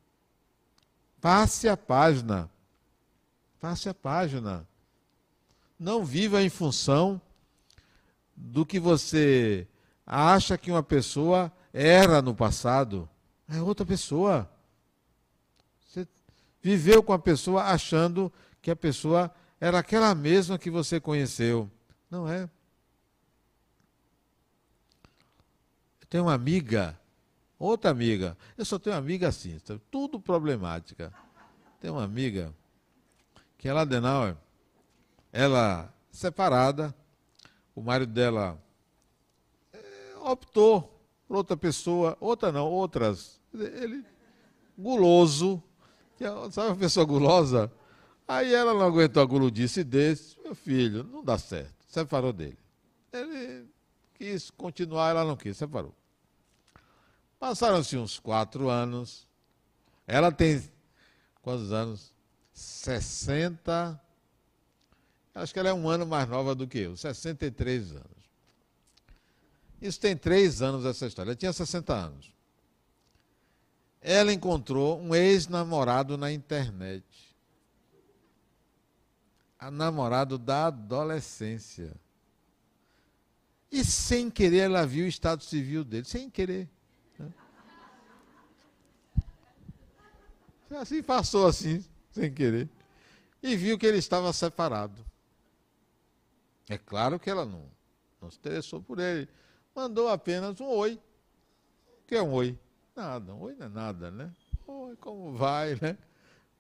[1.21, 2.51] Passe a página.
[3.61, 4.67] Passe a página.
[5.79, 7.21] Não viva em função
[8.37, 9.67] do que você
[10.07, 13.09] acha que uma pessoa era no passado.
[13.49, 14.51] É outra pessoa.
[16.63, 21.71] Viveu com a pessoa achando que a pessoa era aquela mesma que você conheceu.
[22.11, 22.49] Não é.
[26.13, 27.01] tenho uma amiga,
[27.59, 28.37] outra amiga.
[28.59, 29.59] Eu só tenho uma amiga assim,
[29.91, 31.11] tudo problemática.
[31.81, 32.55] Tem uma amiga
[33.57, 34.37] que é Adenauer,
[35.33, 36.95] ela separada,
[37.75, 38.63] o marido dela
[39.73, 39.79] é,
[40.21, 43.41] optou por outra pessoa, outra não, outras.
[43.55, 44.05] Ele
[44.77, 45.63] guloso,
[46.21, 47.73] é, sabe uma pessoa gulosa?
[48.27, 52.59] Aí ela não aguentou a guludice desse, meu filho, não dá certo, separou dele.
[53.13, 53.67] Ele
[54.15, 55.95] quis continuar, ela não quis, separou.
[57.39, 59.27] Passaram-se uns quatro anos.
[60.07, 60.63] Ela tem
[61.43, 62.13] quantos anos?
[62.53, 64.01] 60.
[65.35, 68.23] Acho que ela é um ano mais nova do que eu, 63 anos.
[69.81, 71.31] Isso tem três anos essa história.
[71.31, 72.33] Ela tinha 60 anos.
[74.03, 77.05] Ela encontrou um ex-namorado na internet.
[79.59, 81.95] A namorado da adolescência.
[83.71, 86.69] E sem querer ela viu o estado civil dele, sem querer.
[90.79, 92.69] Assim passou assim, sem querer.
[93.43, 95.05] E viu que ele estava separado.
[96.69, 97.65] É claro que ela não,
[98.21, 99.29] não se interessou por ele.
[99.75, 100.95] Mandou apenas um oi.
[100.95, 102.59] O que é um oi?
[102.95, 104.31] Nada, oi não é nada, né?
[104.67, 105.97] Oi, como vai, né?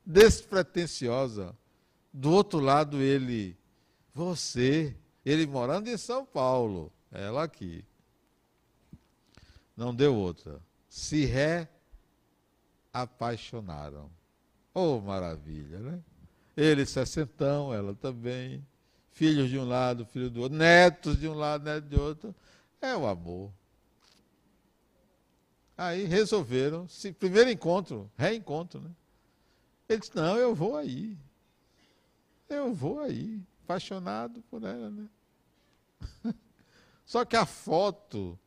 [0.04, 1.54] Despretensiosa.
[2.12, 3.56] Do outro lado, ele,
[4.14, 7.84] você, ele morando em São Paulo, ela aqui.
[9.76, 10.60] Não deu outra.
[10.88, 11.68] Se ré
[12.92, 14.10] apaixonaram.
[14.74, 16.00] Oh, maravilha, né?
[16.56, 18.66] Ele sessentão, ela também.
[19.10, 22.34] Filhos de um lado, filho do outro, netos de um lado, netos de outro.
[22.80, 23.52] É o amor.
[25.82, 28.90] Aí resolveram, se, primeiro encontro, reencontro, né?
[29.88, 31.18] Ele disse, não, eu vou aí.
[32.48, 35.08] Eu vou aí, apaixonado por ela, né?
[37.04, 38.38] Só que a foto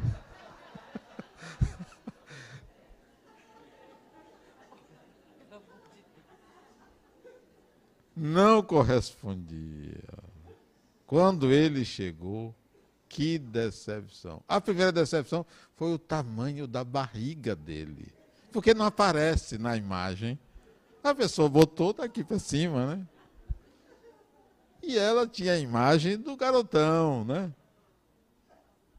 [8.16, 10.08] não correspondia.
[11.06, 12.54] Quando ele chegou,
[13.14, 14.42] que decepção.
[14.48, 15.46] A primeira decepção
[15.76, 18.12] foi o tamanho da barriga dele.
[18.52, 20.36] Porque não aparece na imagem.
[21.00, 23.06] A pessoa botou daqui para cima, né?
[24.82, 27.52] E ela tinha a imagem do garotão, né?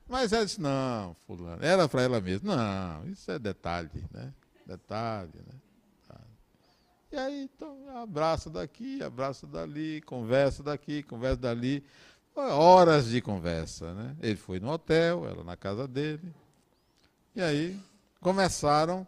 [0.07, 2.55] Mas ela disse, não, fulano, era para ela mesma.
[2.55, 4.33] Não, isso é detalhe, né?
[4.65, 5.59] Detalhe, né?
[7.11, 11.83] E aí, então, abraça daqui, abraça dali, conversa daqui, conversa dali.
[12.35, 14.15] Horas de conversa, né?
[14.21, 16.33] Ele foi no hotel, ela na casa dele.
[17.33, 17.79] E aí,
[18.19, 19.07] começaram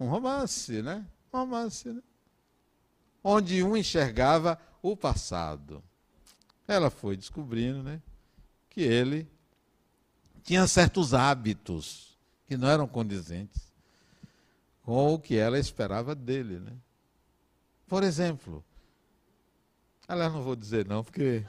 [0.00, 1.04] um romance, né?
[1.32, 2.02] Um romance, né?
[3.22, 5.82] Onde um enxergava o passado.
[6.66, 8.00] Ela foi descobrindo, né?
[8.70, 9.28] Que ele
[10.42, 13.72] tinha certos hábitos que não eram condizentes
[14.82, 16.72] com o que ela esperava dele, né?
[17.86, 18.64] Por exemplo,
[20.08, 21.44] aliás, não vou dizer não, porque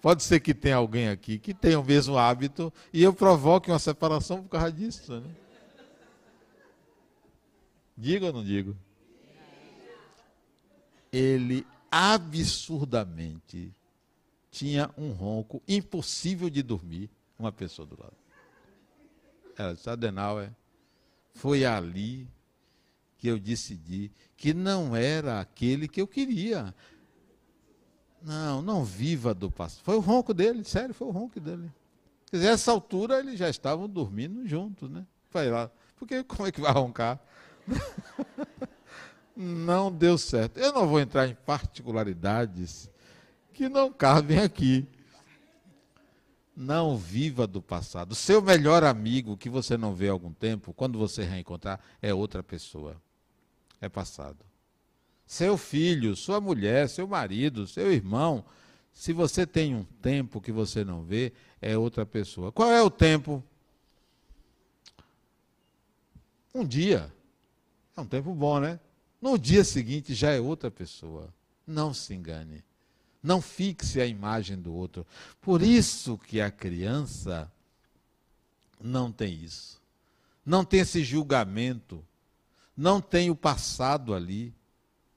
[0.00, 3.78] pode ser que tenha alguém aqui que tenha o mesmo hábito e eu provoque uma
[3.78, 5.20] separação por causa disso.
[5.20, 5.30] Né?
[7.96, 8.76] Digo ou não digo?
[11.12, 13.72] Ele absurdamente
[14.50, 18.16] tinha um ronco impossível de dormir, uma pessoa do lado.
[19.56, 20.50] Ela disse, Adenauer,
[21.32, 22.28] foi ali
[23.18, 26.74] que eu decidi que não era aquele que eu queria.
[28.22, 29.82] Não, não viva do passado.
[29.84, 31.70] Foi o ronco dele, sério, foi o ronco dele.
[32.30, 35.06] Quer dizer, essa altura eles já estavam dormindo juntos, né?
[35.32, 35.70] Vai lá.
[35.96, 37.18] Porque como é que vai roncar?
[39.36, 40.58] não deu certo.
[40.58, 42.90] Eu não vou entrar em particularidades
[43.52, 44.86] que não cabem aqui.
[46.56, 48.14] Não viva do passado.
[48.14, 52.42] Seu melhor amigo que você não vê há algum tempo, quando você reencontrar, é outra
[52.42, 53.00] pessoa
[53.80, 54.47] é passado.
[55.28, 58.44] Seu filho, sua mulher, seu marido, seu irmão,
[58.92, 62.50] se você tem um tempo que você não vê, é outra pessoa.
[62.50, 63.44] Qual é o tempo?
[66.52, 67.12] Um dia.
[67.96, 68.80] É um tempo bom, né?
[69.22, 71.32] No dia seguinte já é outra pessoa.
[71.64, 72.64] Não se engane.
[73.22, 75.06] Não fixe a imagem do outro.
[75.40, 77.48] Por isso que a criança
[78.80, 79.80] não tem isso.
[80.44, 82.02] Não tem esse julgamento
[82.78, 84.54] não tem o passado ali.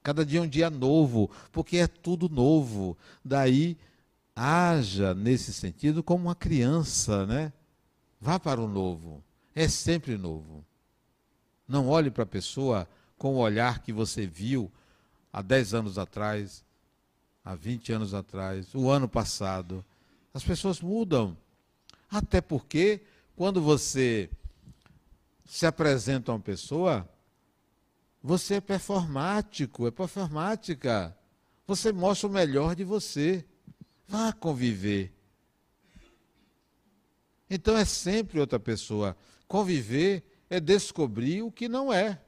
[0.04, 2.98] Cada dia é um dia novo, porque é tudo novo.
[3.24, 3.78] Daí,
[4.36, 7.54] haja nesse sentido como uma criança, né?
[8.20, 9.24] Vá para o novo.
[9.54, 10.66] É sempre novo.
[11.68, 12.88] Não olhe para a pessoa
[13.18, 14.72] com o olhar que você viu
[15.32, 16.64] há 10 anos atrás,
[17.46, 19.86] há 20 anos atrás, o ano passado.
[20.34, 21.38] As pessoas mudam.
[22.10, 23.02] Até porque,
[23.36, 24.30] quando você
[25.46, 27.08] se apresenta a uma pessoa,
[28.24, 31.18] você é performático, é performática.
[31.66, 33.46] Você mostra o melhor de você.
[34.08, 35.14] Vá conviver.
[37.50, 39.18] Então é sempre outra pessoa.
[39.48, 42.22] Conviver é descobrir o que não é.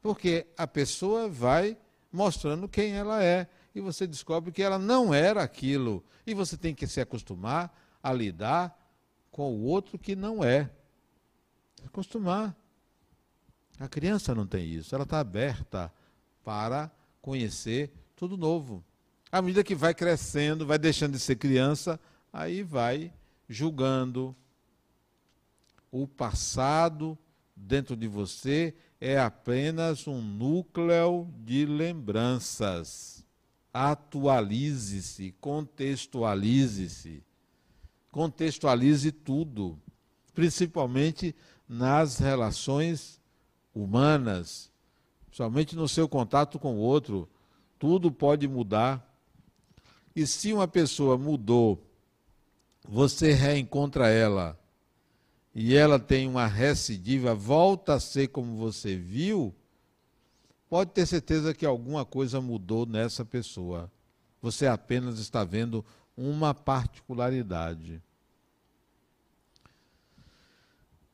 [0.00, 1.76] Porque a pessoa vai
[2.10, 6.04] mostrando quem ela é e você descobre que ela não era aquilo.
[6.26, 8.76] E você tem que se acostumar a lidar
[9.30, 10.70] com o outro que não é.
[11.84, 12.56] Acostumar.
[13.78, 15.92] A criança não tem isso, ela está aberta
[16.42, 16.90] para
[17.22, 18.84] conhecer tudo novo.
[19.30, 22.00] À medida que vai crescendo, vai deixando de ser criança,
[22.32, 23.12] aí vai
[23.48, 24.34] julgando.
[25.92, 27.16] O passado
[27.54, 33.24] dentro de você é apenas um núcleo de lembranças.
[33.72, 37.22] Atualize-se, contextualize-se.
[38.10, 39.78] Contextualize tudo,
[40.34, 41.36] principalmente
[41.68, 43.17] nas relações
[43.74, 44.70] humanas,
[45.30, 47.28] somente no seu contato com o outro.
[47.78, 49.04] Tudo pode mudar.
[50.14, 51.82] E se uma pessoa mudou,
[52.88, 54.58] você reencontra ela
[55.54, 59.54] e ela tem uma recidiva, volta a ser como você viu,
[60.68, 63.90] pode ter certeza que alguma coisa mudou nessa pessoa.
[64.40, 65.84] Você apenas está vendo
[66.16, 68.02] uma particularidade.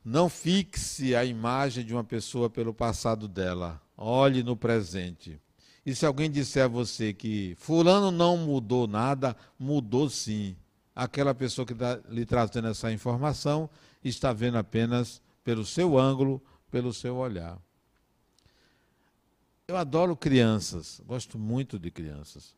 [0.04, 3.80] Não fixe a imagem de uma pessoa pelo passado dela.
[3.96, 5.40] Olhe no presente.
[5.86, 10.56] E se alguém disser a você que Fulano não mudou nada, mudou sim.
[10.94, 13.68] Aquela pessoa que está lhe trazendo essa informação
[14.02, 17.58] está vendo apenas pelo seu ângulo, pelo seu olhar.
[19.66, 22.54] Eu adoro crianças, gosto muito de crianças.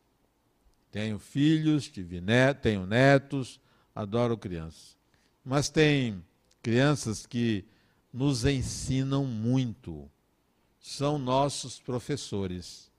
[0.91, 2.21] Tenho filhos, tive
[2.61, 3.59] tenho netos,
[3.95, 4.97] adoro crianças.
[5.43, 6.21] Mas tem
[6.67, 7.63] crianças que
[8.11, 10.11] nos ensinam muito,
[10.81, 12.91] são nossos professores.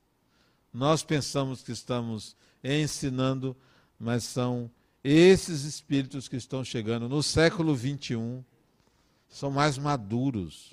[0.72, 3.54] Nós pensamos que estamos ensinando,
[4.00, 4.70] mas são
[5.04, 8.42] esses espíritos que estão chegando no século 21
[9.28, 10.72] são mais maduros,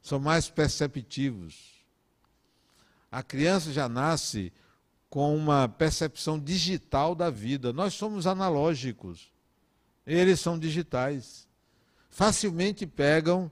[0.00, 1.84] são mais perceptivos.
[3.10, 4.52] A criança já nasce
[5.08, 7.72] com uma percepção digital da vida.
[7.72, 9.32] Nós somos analógicos,
[10.10, 11.46] eles são digitais.
[12.08, 13.50] Facilmente pegam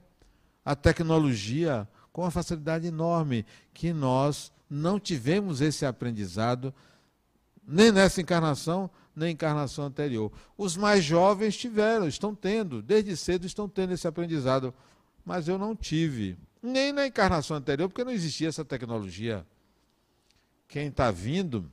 [0.65, 6.75] a tecnologia com uma facilidade enorme que nós não tivemos esse aprendizado
[7.67, 10.33] nem nessa encarnação, na encarnação anterior.
[10.57, 14.75] Os mais jovens tiveram, estão tendo, desde cedo estão tendo esse aprendizado,
[15.25, 19.47] mas eu não tive, nem na encarnação anterior, porque não existia essa tecnologia.
[20.67, 21.71] Quem está vindo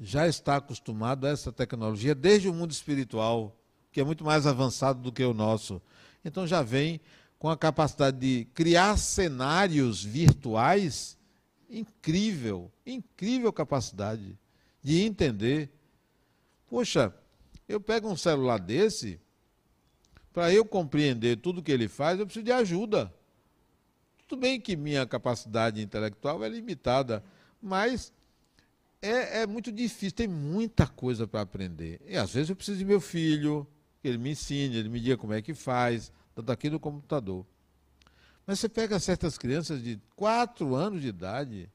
[0.00, 3.56] já está acostumado a essa tecnologia desde o mundo espiritual,
[3.92, 5.80] que é muito mais avançado do que o nosso.
[6.24, 7.00] Então já vem
[7.38, 11.18] com a capacidade de criar cenários virtuais
[11.68, 14.38] incrível, incrível capacidade
[14.82, 15.70] de entender
[16.70, 17.12] Poxa,
[17.68, 19.20] eu pego um celular desse,
[20.32, 23.12] para eu compreender tudo que ele faz, eu preciso de ajuda.
[24.28, 27.24] Tudo bem que minha capacidade intelectual é limitada,
[27.60, 28.12] mas
[29.02, 32.00] é, é muito difícil, tem muita coisa para aprender.
[32.06, 33.66] E às vezes eu preciso de meu filho,
[34.00, 37.46] que ele me ensine, ele me diga como é que faz, tanto aqui no computador.
[38.46, 41.70] Mas você pega certas crianças de 4 anos de idade,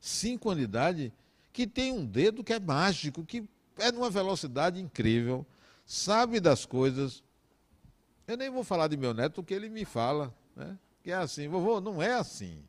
[0.00, 1.12] 5 anos de idade,
[1.52, 3.44] que tem um dedo que é mágico, que
[3.78, 5.46] é numa velocidade incrível,
[5.86, 7.22] sabe das coisas.
[8.26, 10.78] Eu nem vou falar de meu neto porque ele me fala, né?
[11.02, 12.62] Que é assim, vovô, não é assim.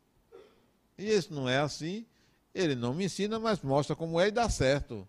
[0.97, 2.05] E esse não é assim,
[2.53, 5.07] ele não me ensina, mas mostra como é e dá certo.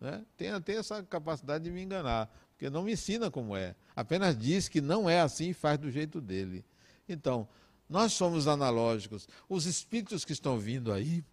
[0.00, 0.24] Né?
[0.36, 3.74] Tem, tem essa capacidade de me enganar, porque não me ensina como é.
[3.94, 6.64] Apenas diz que não é assim e faz do jeito dele.
[7.08, 7.48] Então,
[7.88, 9.28] nós somos analógicos.
[9.48, 11.24] Os espíritos que estão vindo aí,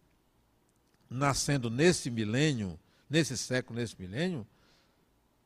[1.09, 2.79] nascendo nesse milênio,
[3.09, 4.47] nesse século, nesse milênio,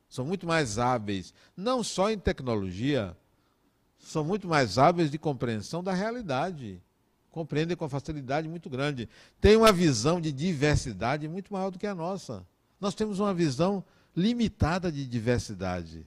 [0.08, 3.16] são muito mais hábeis, não só em tecnologia,
[4.00, 6.82] são muito mais hábeis de compreensão da realidade.
[7.32, 9.08] Compreendem com facilidade muito grande.
[9.40, 12.46] Tem uma visão de diversidade muito maior do que a nossa.
[12.80, 13.84] Nós temos uma visão
[14.16, 16.06] limitada de diversidade.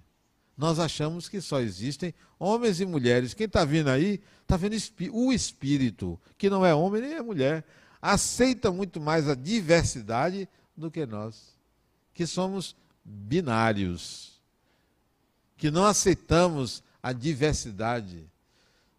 [0.57, 3.35] Nós achamos que só existem homens e mulheres.
[3.35, 4.77] Quem está vindo aí, está vendo
[5.13, 7.65] o espírito, que não é homem nem é mulher.
[8.01, 11.57] Aceita muito mais a diversidade do que nós,
[12.13, 14.41] que somos binários,
[15.57, 18.29] que não aceitamos a diversidade.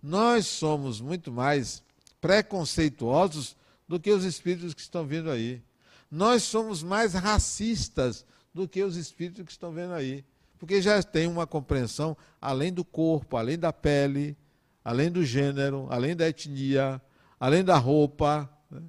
[0.01, 1.83] Nós somos muito mais
[2.23, 3.53] preconceituosos
[3.85, 5.61] do que os espíritos que estão vindo aí.
[6.09, 10.23] Nós somos mais racistas do que os espíritos que estão vendo aí.
[10.57, 14.37] Porque já tem uma compreensão além do corpo, além da pele,
[14.85, 17.01] além do gênero, além da etnia,
[17.37, 18.49] além da roupa.
[18.71, 18.81] Né?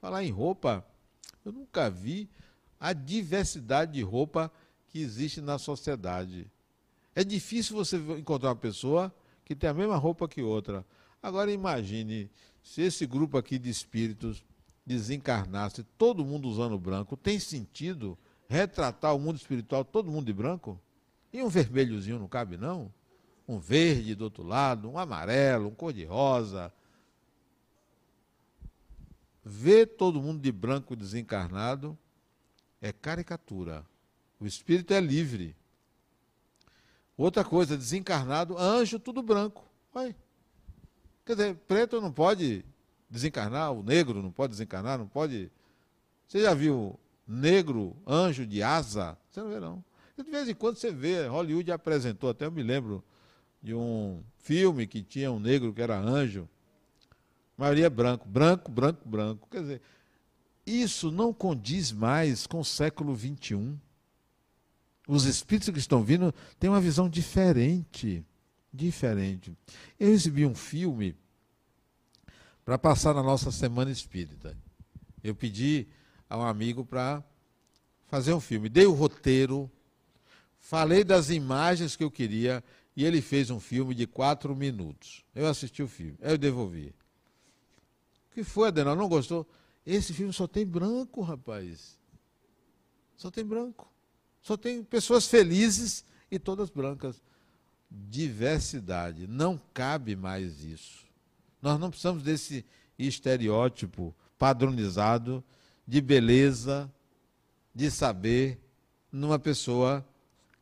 [0.00, 0.84] Falar em roupa,
[1.44, 2.28] eu nunca vi
[2.80, 4.50] a diversidade de roupa
[4.88, 6.50] que existe na sociedade.
[7.14, 9.14] É difícil você encontrar uma pessoa
[9.44, 10.84] que tem a mesma roupa que outra.
[11.22, 12.30] Agora imagine
[12.62, 14.44] se esse grupo aqui de espíritos
[14.84, 18.16] desencarnasse, todo mundo usando branco, tem sentido
[18.48, 20.80] retratar o mundo espiritual todo mundo de branco?
[21.32, 22.92] E um vermelhozinho não cabe, não?
[23.46, 26.72] Um verde do outro lado, um amarelo, um cor-de-rosa.
[29.44, 31.96] Ver todo mundo de branco desencarnado
[32.80, 33.84] é caricatura.
[34.40, 35.56] O espírito é livre.
[37.16, 39.64] Outra coisa, desencarnado, anjo, tudo branco.
[39.92, 40.14] Vai.
[41.26, 42.64] Quer dizer, preto não pode
[43.10, 45.50] desencarnar, o negro não pode desencarnar, não pode.
[46.28, 49.18] Você já viu negro, anjo de asa?
[49.28, 49.84] Você não vê, não.
[50.16, 53.04] De vez em quando você vê, Hollywood apresentou, até eu me lembro
[53.60, 56.48] de um filme que tinha um negro que era anjo.
[57.58, 59.48] A maioria é branco, branco, branco, branco.
[59.50, 59.82] Quer dizer,
[60.64, 63.74] isso não condiz mais com o século XXI.
[65.08, 68.24] Os espíritos que estão vindo têm uma visão diferente.
[68.76, 69.56] Diferente.
[69.98, 71.16] Eu exibi um filme
[72.62, 74.56] para passar na nossa semana espírita.
[75.24, 75.86] Eu pedi
[76.28, 77.24] a um amigo para
[78.06, 78.68] fazer um filme.
[78.68, 79.70] Dei o roteiro,
[80.58, 82.62] falei das imagens que eu queria
[82.94, 85.24] e ele fez um filme de quatro minutos.
[85.34, 86.94] Eu assisti o filme, eu devolvi.
[88.30, 88.94] O que foi, Adenal?
[88.94, 89.48] Não gostou?
[89.86, 91.98] Esse filme só tem branco, rapaz.
[93.16, 93.90] Só tem branco.
[94.42, 97.22] Só tem pessoas felizes e todas brancas.
[97.90, 99.26] Diversidade.
[99.26, 101.06] Não cabe mais isso.
[101.60, 102.64] Nós não precisamos desse
[102.98, 105.42] estereótipo padronizado
[105.86, 106.92] de beleza,
[107.74, 108.60] de saber,
[109.10, 110.06] numa pessoa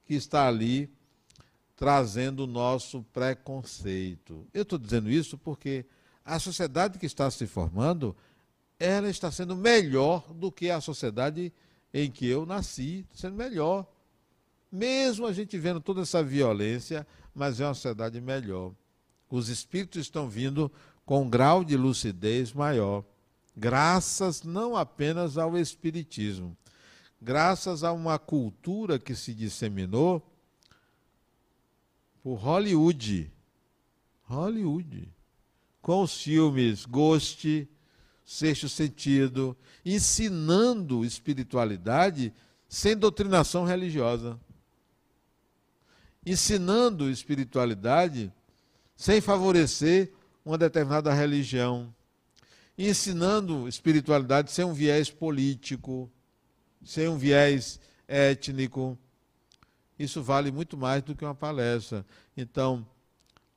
[0.05, 0.91] que está ali
[1.77, 4.47] trazendo o nosso preconceito.
[4.53, 5.85] Eu estou dizendo isso porque
[6.25, 8.17] a sociedade que está se formando,
[8.79, 11.53] ela está sendo melhor do que a sociedade
[11.93, 13.87] em que eu nasci, sendo melhor.
[14.75, 18.73] Mesmo a gente vendo toda essa violência, mas é uma sociedade melhor.
[19.31, 20.69] Os espíritos estão vindo
[21.07, 23.05] com um grau de lucidez maior,
[23.57, 26.57] graças não apenas ao espiritismo,
[27.23, 30.29] graças a uma cultura que se disseminou
[32.21, 33.31] por Hollywood.
[34.25, 35.09] Hollywood.
[35.81, 37.69] Com os filmes Ghost,
[38.25, 42.35] sexto sentido, ensinando espiritualidade
[42.69, 44.37] sem doutrinação religiosa.
[46.27, 48.33] Ensinando espiritualidade
[48.97, 50.13] sem favorecer
[50.45, 51.95] uma determinada religião.
[52.77, 56.11] Ensinando espiritualidade sem um viés político,
[56.85, 58.99] sem um viés étnico.
[59.99, 62.05] Isso vale muito mais do que uma palestra.
[62.37, 62.87] Então,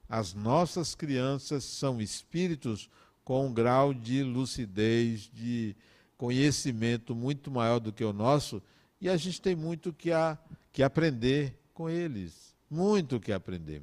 [0.08, 2.90] as nossas crianças são espíritos
[3.24, 5.76] com um grau de lucidez, de
[6.18, 8.62] conhecimento muito maior do que o nosso,
[9.02, 10.38] e a gente tem muito que, a,
[10.72, 12.47] que aprender com eles.
[12.70, 13.82] Muito que aprender.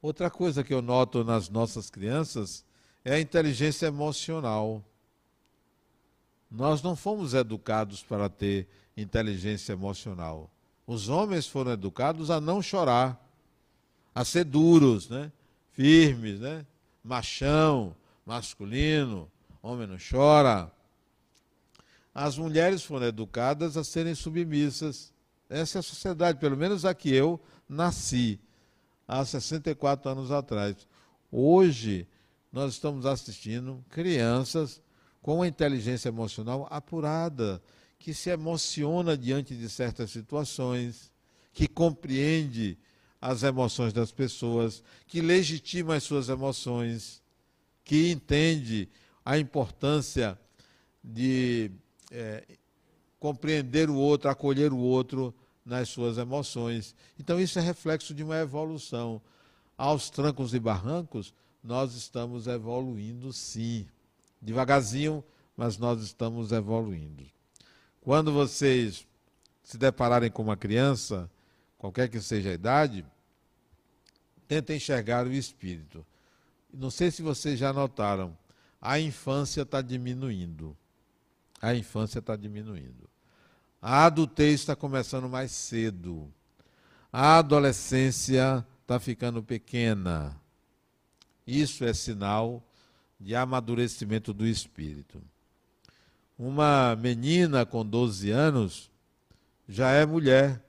[0.00, 2.64] Outra coisa que eu noto nas nossas crianças
[3.04, 4.84] é a inteligência emocional.
[6.50, 10.50] Nós não fomos educados para ter inteligência emocional.
[10.86, 13.18] Os homens foram educados a não chorar,
[14.14, 15.32] a ser duros, né?
[15.72, 16.66] firmes, né?
[17.02, 19.30] machão, masculino,
[19.62, 20.70] homem não chora.
[22.14, 25.11] As mulheres foram educadas a serem submissas.
[25.52, 27.38] Essa é a sociedade, pelo menos a que eu
[27.68, 28.40] nasci,
[29.06, 30.88] há 64 anos atrás.
[31.30, 32.08] Hoje,
[32.50, 34.80] nós estamos assistindo crianças
[35.20, 37.62] com uma inteligência emocional apurada,
[37.98, 41.12] que se emociona diante de certas situações,
[41.52, 42.78] que compreende
[43.20, 47.22] as emoções das pessoas, que legitima as suas emoções,
[47.84, 48.88] que entende
[49.22, 50.38] a importância
[51.04, 51.70] de
[52.10, 52.42] é,
[53.20, 55.32] compreender o outro, acolher o outro
[55.64, 56.94] nas suas emoções.
[57.18, 59.20] Então, isso é reflexo de uma evolução.
[59.76, 63.86] Aos trancos e barrancos, nós estamos evoluindo sim.
[64.40, 65.24] Devagarzinho,
[65.56, 67.24] mas nós estamos evoluindo.
[68.00, 69.06] Quando vocês
[69.62, 71.30] se depararem com uma criança,
[71.78, 73.06] qualquer que seja a idade,
[74.48, 76.04] tenta enxergar o espírito.
[76.72, 78.36] Não sei se vocês já notaram,
[78.80, 80.76] a infância está diminuindo.
[81.60, 83.08] A infância está diminuindo.
[83.82, 86.32] A adultez está começando mais cedo.
[87.12, 90.40] A adolescência está ficando pequena.
[91.44, 92.62] Isso é sinal
[93.18, 95.20] de amadurecimento do espírito.
[96.38, 98.90] Uma menina com 12 anos
[99.68, 100.62] já é mulher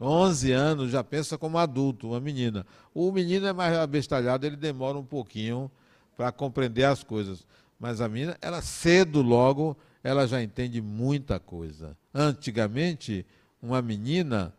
[0.00, 2.64] 11 anos já pensa como adulto, uma menina.
[2.94, 5.70] O menino é mais abestalhado, ele demora um pouquinho
[6.16, 7.44] para compreender as coisas.
[7.78, 11.96] Mas a menina, ela cedo logo, ela já entende muita coisa.
[12.12, 13.26] Antigamente,
[13.60, 14.54] uma menina,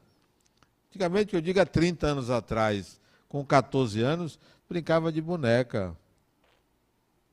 [0.90, 5.96] antigamente eu digo há 30 anos atrás, com 14 anos, brincava de boneca.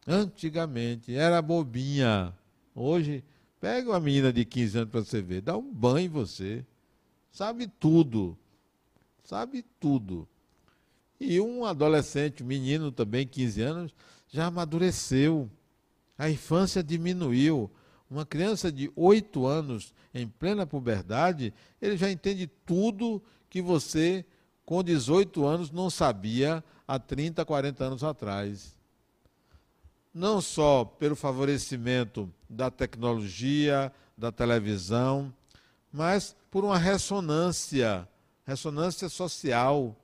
[0.07, 2.33] Antigamente, era bobinha.
[2.75, 3.25] Hoje,
[3.61, 6.65] pega uma menina de 15 anos para você ver, dá um banho em você.
[7.33, 8.39] Sabe tudo.
[9.25, 10.29] Sabe tudo.
[11.19, 13.95] E um adolescente, menino também, 15 anos,
[14.29, 15.51] já amadureceu.
[16.17, 17.71] A infância diminuiu.
[18.11, 21.53] Uma criança de 8 anos, em plena puberdade,
[21.83, 24.25] ele já entende tudo que você,
[24.65, 28.77] com 18 anos, não sabia há 30, 40 anos atrás.
[30.15, 35.35] Não só pelo favorecimento da tecnologia, da televisão,
[35.93, 38.09] mas por uma ressonância,
[38.47, 39.95] ressonância social,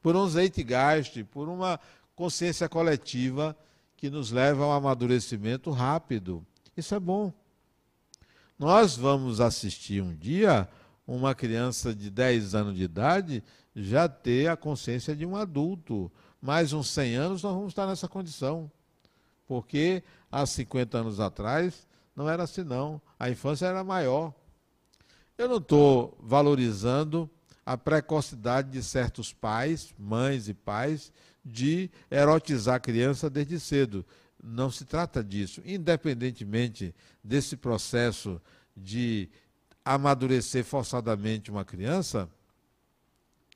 [0.00, 1.78] por um zeitgeist, por uma
[2.14, 3.56] consciência coletiva
[3.96, 6.44] que nos leva ao amadurecimento rápido.
[6.76, 7.32] Isso é bom.
[8.58, 10.68] Nós vamos assistir um dia
[11.06, 13.42] uma criança de 10 anos de idade
[13.74, 16.10] já ter a consciência de um adulto.
[16.40, 18.70] Mais uns 100 anos nós vamos estar nessa condição.
[19.46, 23.00] Porque há 50 anos atrás não era assim não.
[23.18, 24.32] A infância era maior.
[25.36, 27.28] Eu não estou valorizando
[27.64, 31.12] a precocidade de certos pais, mães e pais,
[31.44, 34.04] de erotizar a criança desde cedo.
[34.42, 35.62] Não se trata disso.
[35.64, 38.40] Independentemente desse processo
[38.76, 39.28] de
[39.84, 42.28] amadurecer forçadamente uma criança,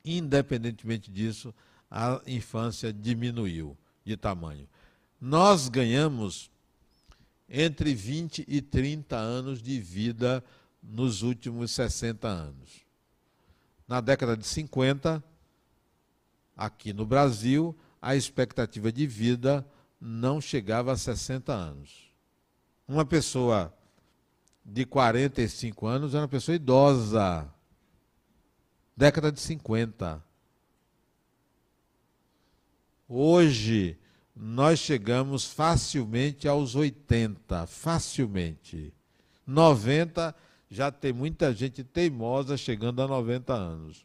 [0.04, 1.52] independentemente disso,
[1.90, 4.68] a infância diminuiu de tamanho.
[5.20, 6.50] Nós ganhamos
[7.48, 10.42] entre 20 e 30 anos de vida
[10.82, 12.84] nos últimos 60 anos.
[13.88, 15.22] Na década de 50,
[16.56, 19.66] aqui no Brasil, a expectativa de vida
[20.00, 22.10] não chegava a 60 anos.
[22.86, 23.72] Uma pessoa
[24.64, 27.48] de 45 anos era uma pessoa idosa.
[28.96, 30.22] Década de 50.
[33.08, 33.98] Hoje,
[34.34, 38.92] nós chegamos facilmente aos 80, facilmente.
[39.46, 40.34] 90
[40.68, 44.04] já tem muita gente teimosa chegando a 90 anos.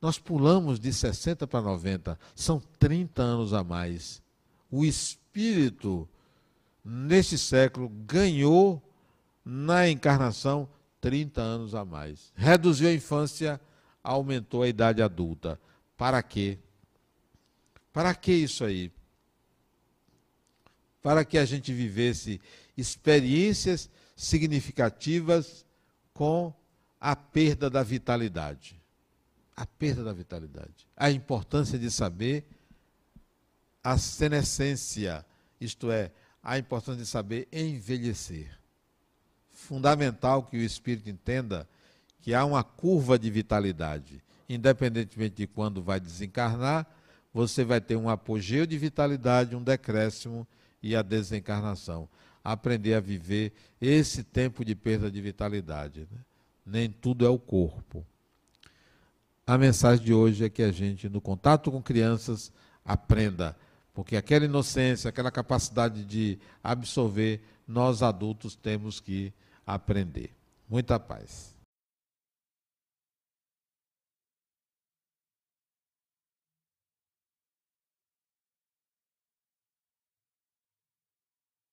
[0.00, 4.22] Nós pulamos de 60 para 90, são 30 anos a mais.
[4.70, 6.08] O espírito,
[6.84, 8.82] neste século, ganhou
[9.44, 10.68] na encarnação
[11.00, 12.32] 30 anos a mais.
[12.34, 13.60] Reduziu a infância,
[14.02, 15.58] aumentou a idade adulta.
[15.96, 16.58] Para quê?
[17.92, 18.92] Para que isso aí?
[21.00, 22.40] Para que a gente vivesse
[22.76, 25.64] experiências significativas
[26.12, 26.52] com
[27.00, 28.75] a perda da vitalidade.
[29.56, 30.86] A perda da vitalidade.
[30.96, 32.44] A importância de saber
[33.82, 35.24] a senescência,
[35.60, 36.10] isto é,
[36.42, 38.58] a importância de saber envelhecer.
[39.50, 41.68] Fundamental que o espírito entenda
[42.20, 44.22] que há uma curva de vitalidade.
[44.48, 46.86] Independentemente de quando vai desencarnar,
[47.32, 50.46] você vai ter um apogeu de vitalidade, um decréscimo
[50.82, 52.08] e a desencarnação
[52.52, 56.06] aprender a viver esse tempo de perda de vitalidade.
[56.10, 56.18] Né?
[56.64, 58.06] Nem tudo é o corpo.
[59.46, 62.52] A mensagem de hoje é que a gente, no contato com crianças,
[62.84, 63.56] aprenda,
[63.94, 69.32] porque aquela inocência, aquela capacidade de absorver, nós adultos temos que
[69.64, 70.32] aprender.
[70.68, 71.55] Muita paz.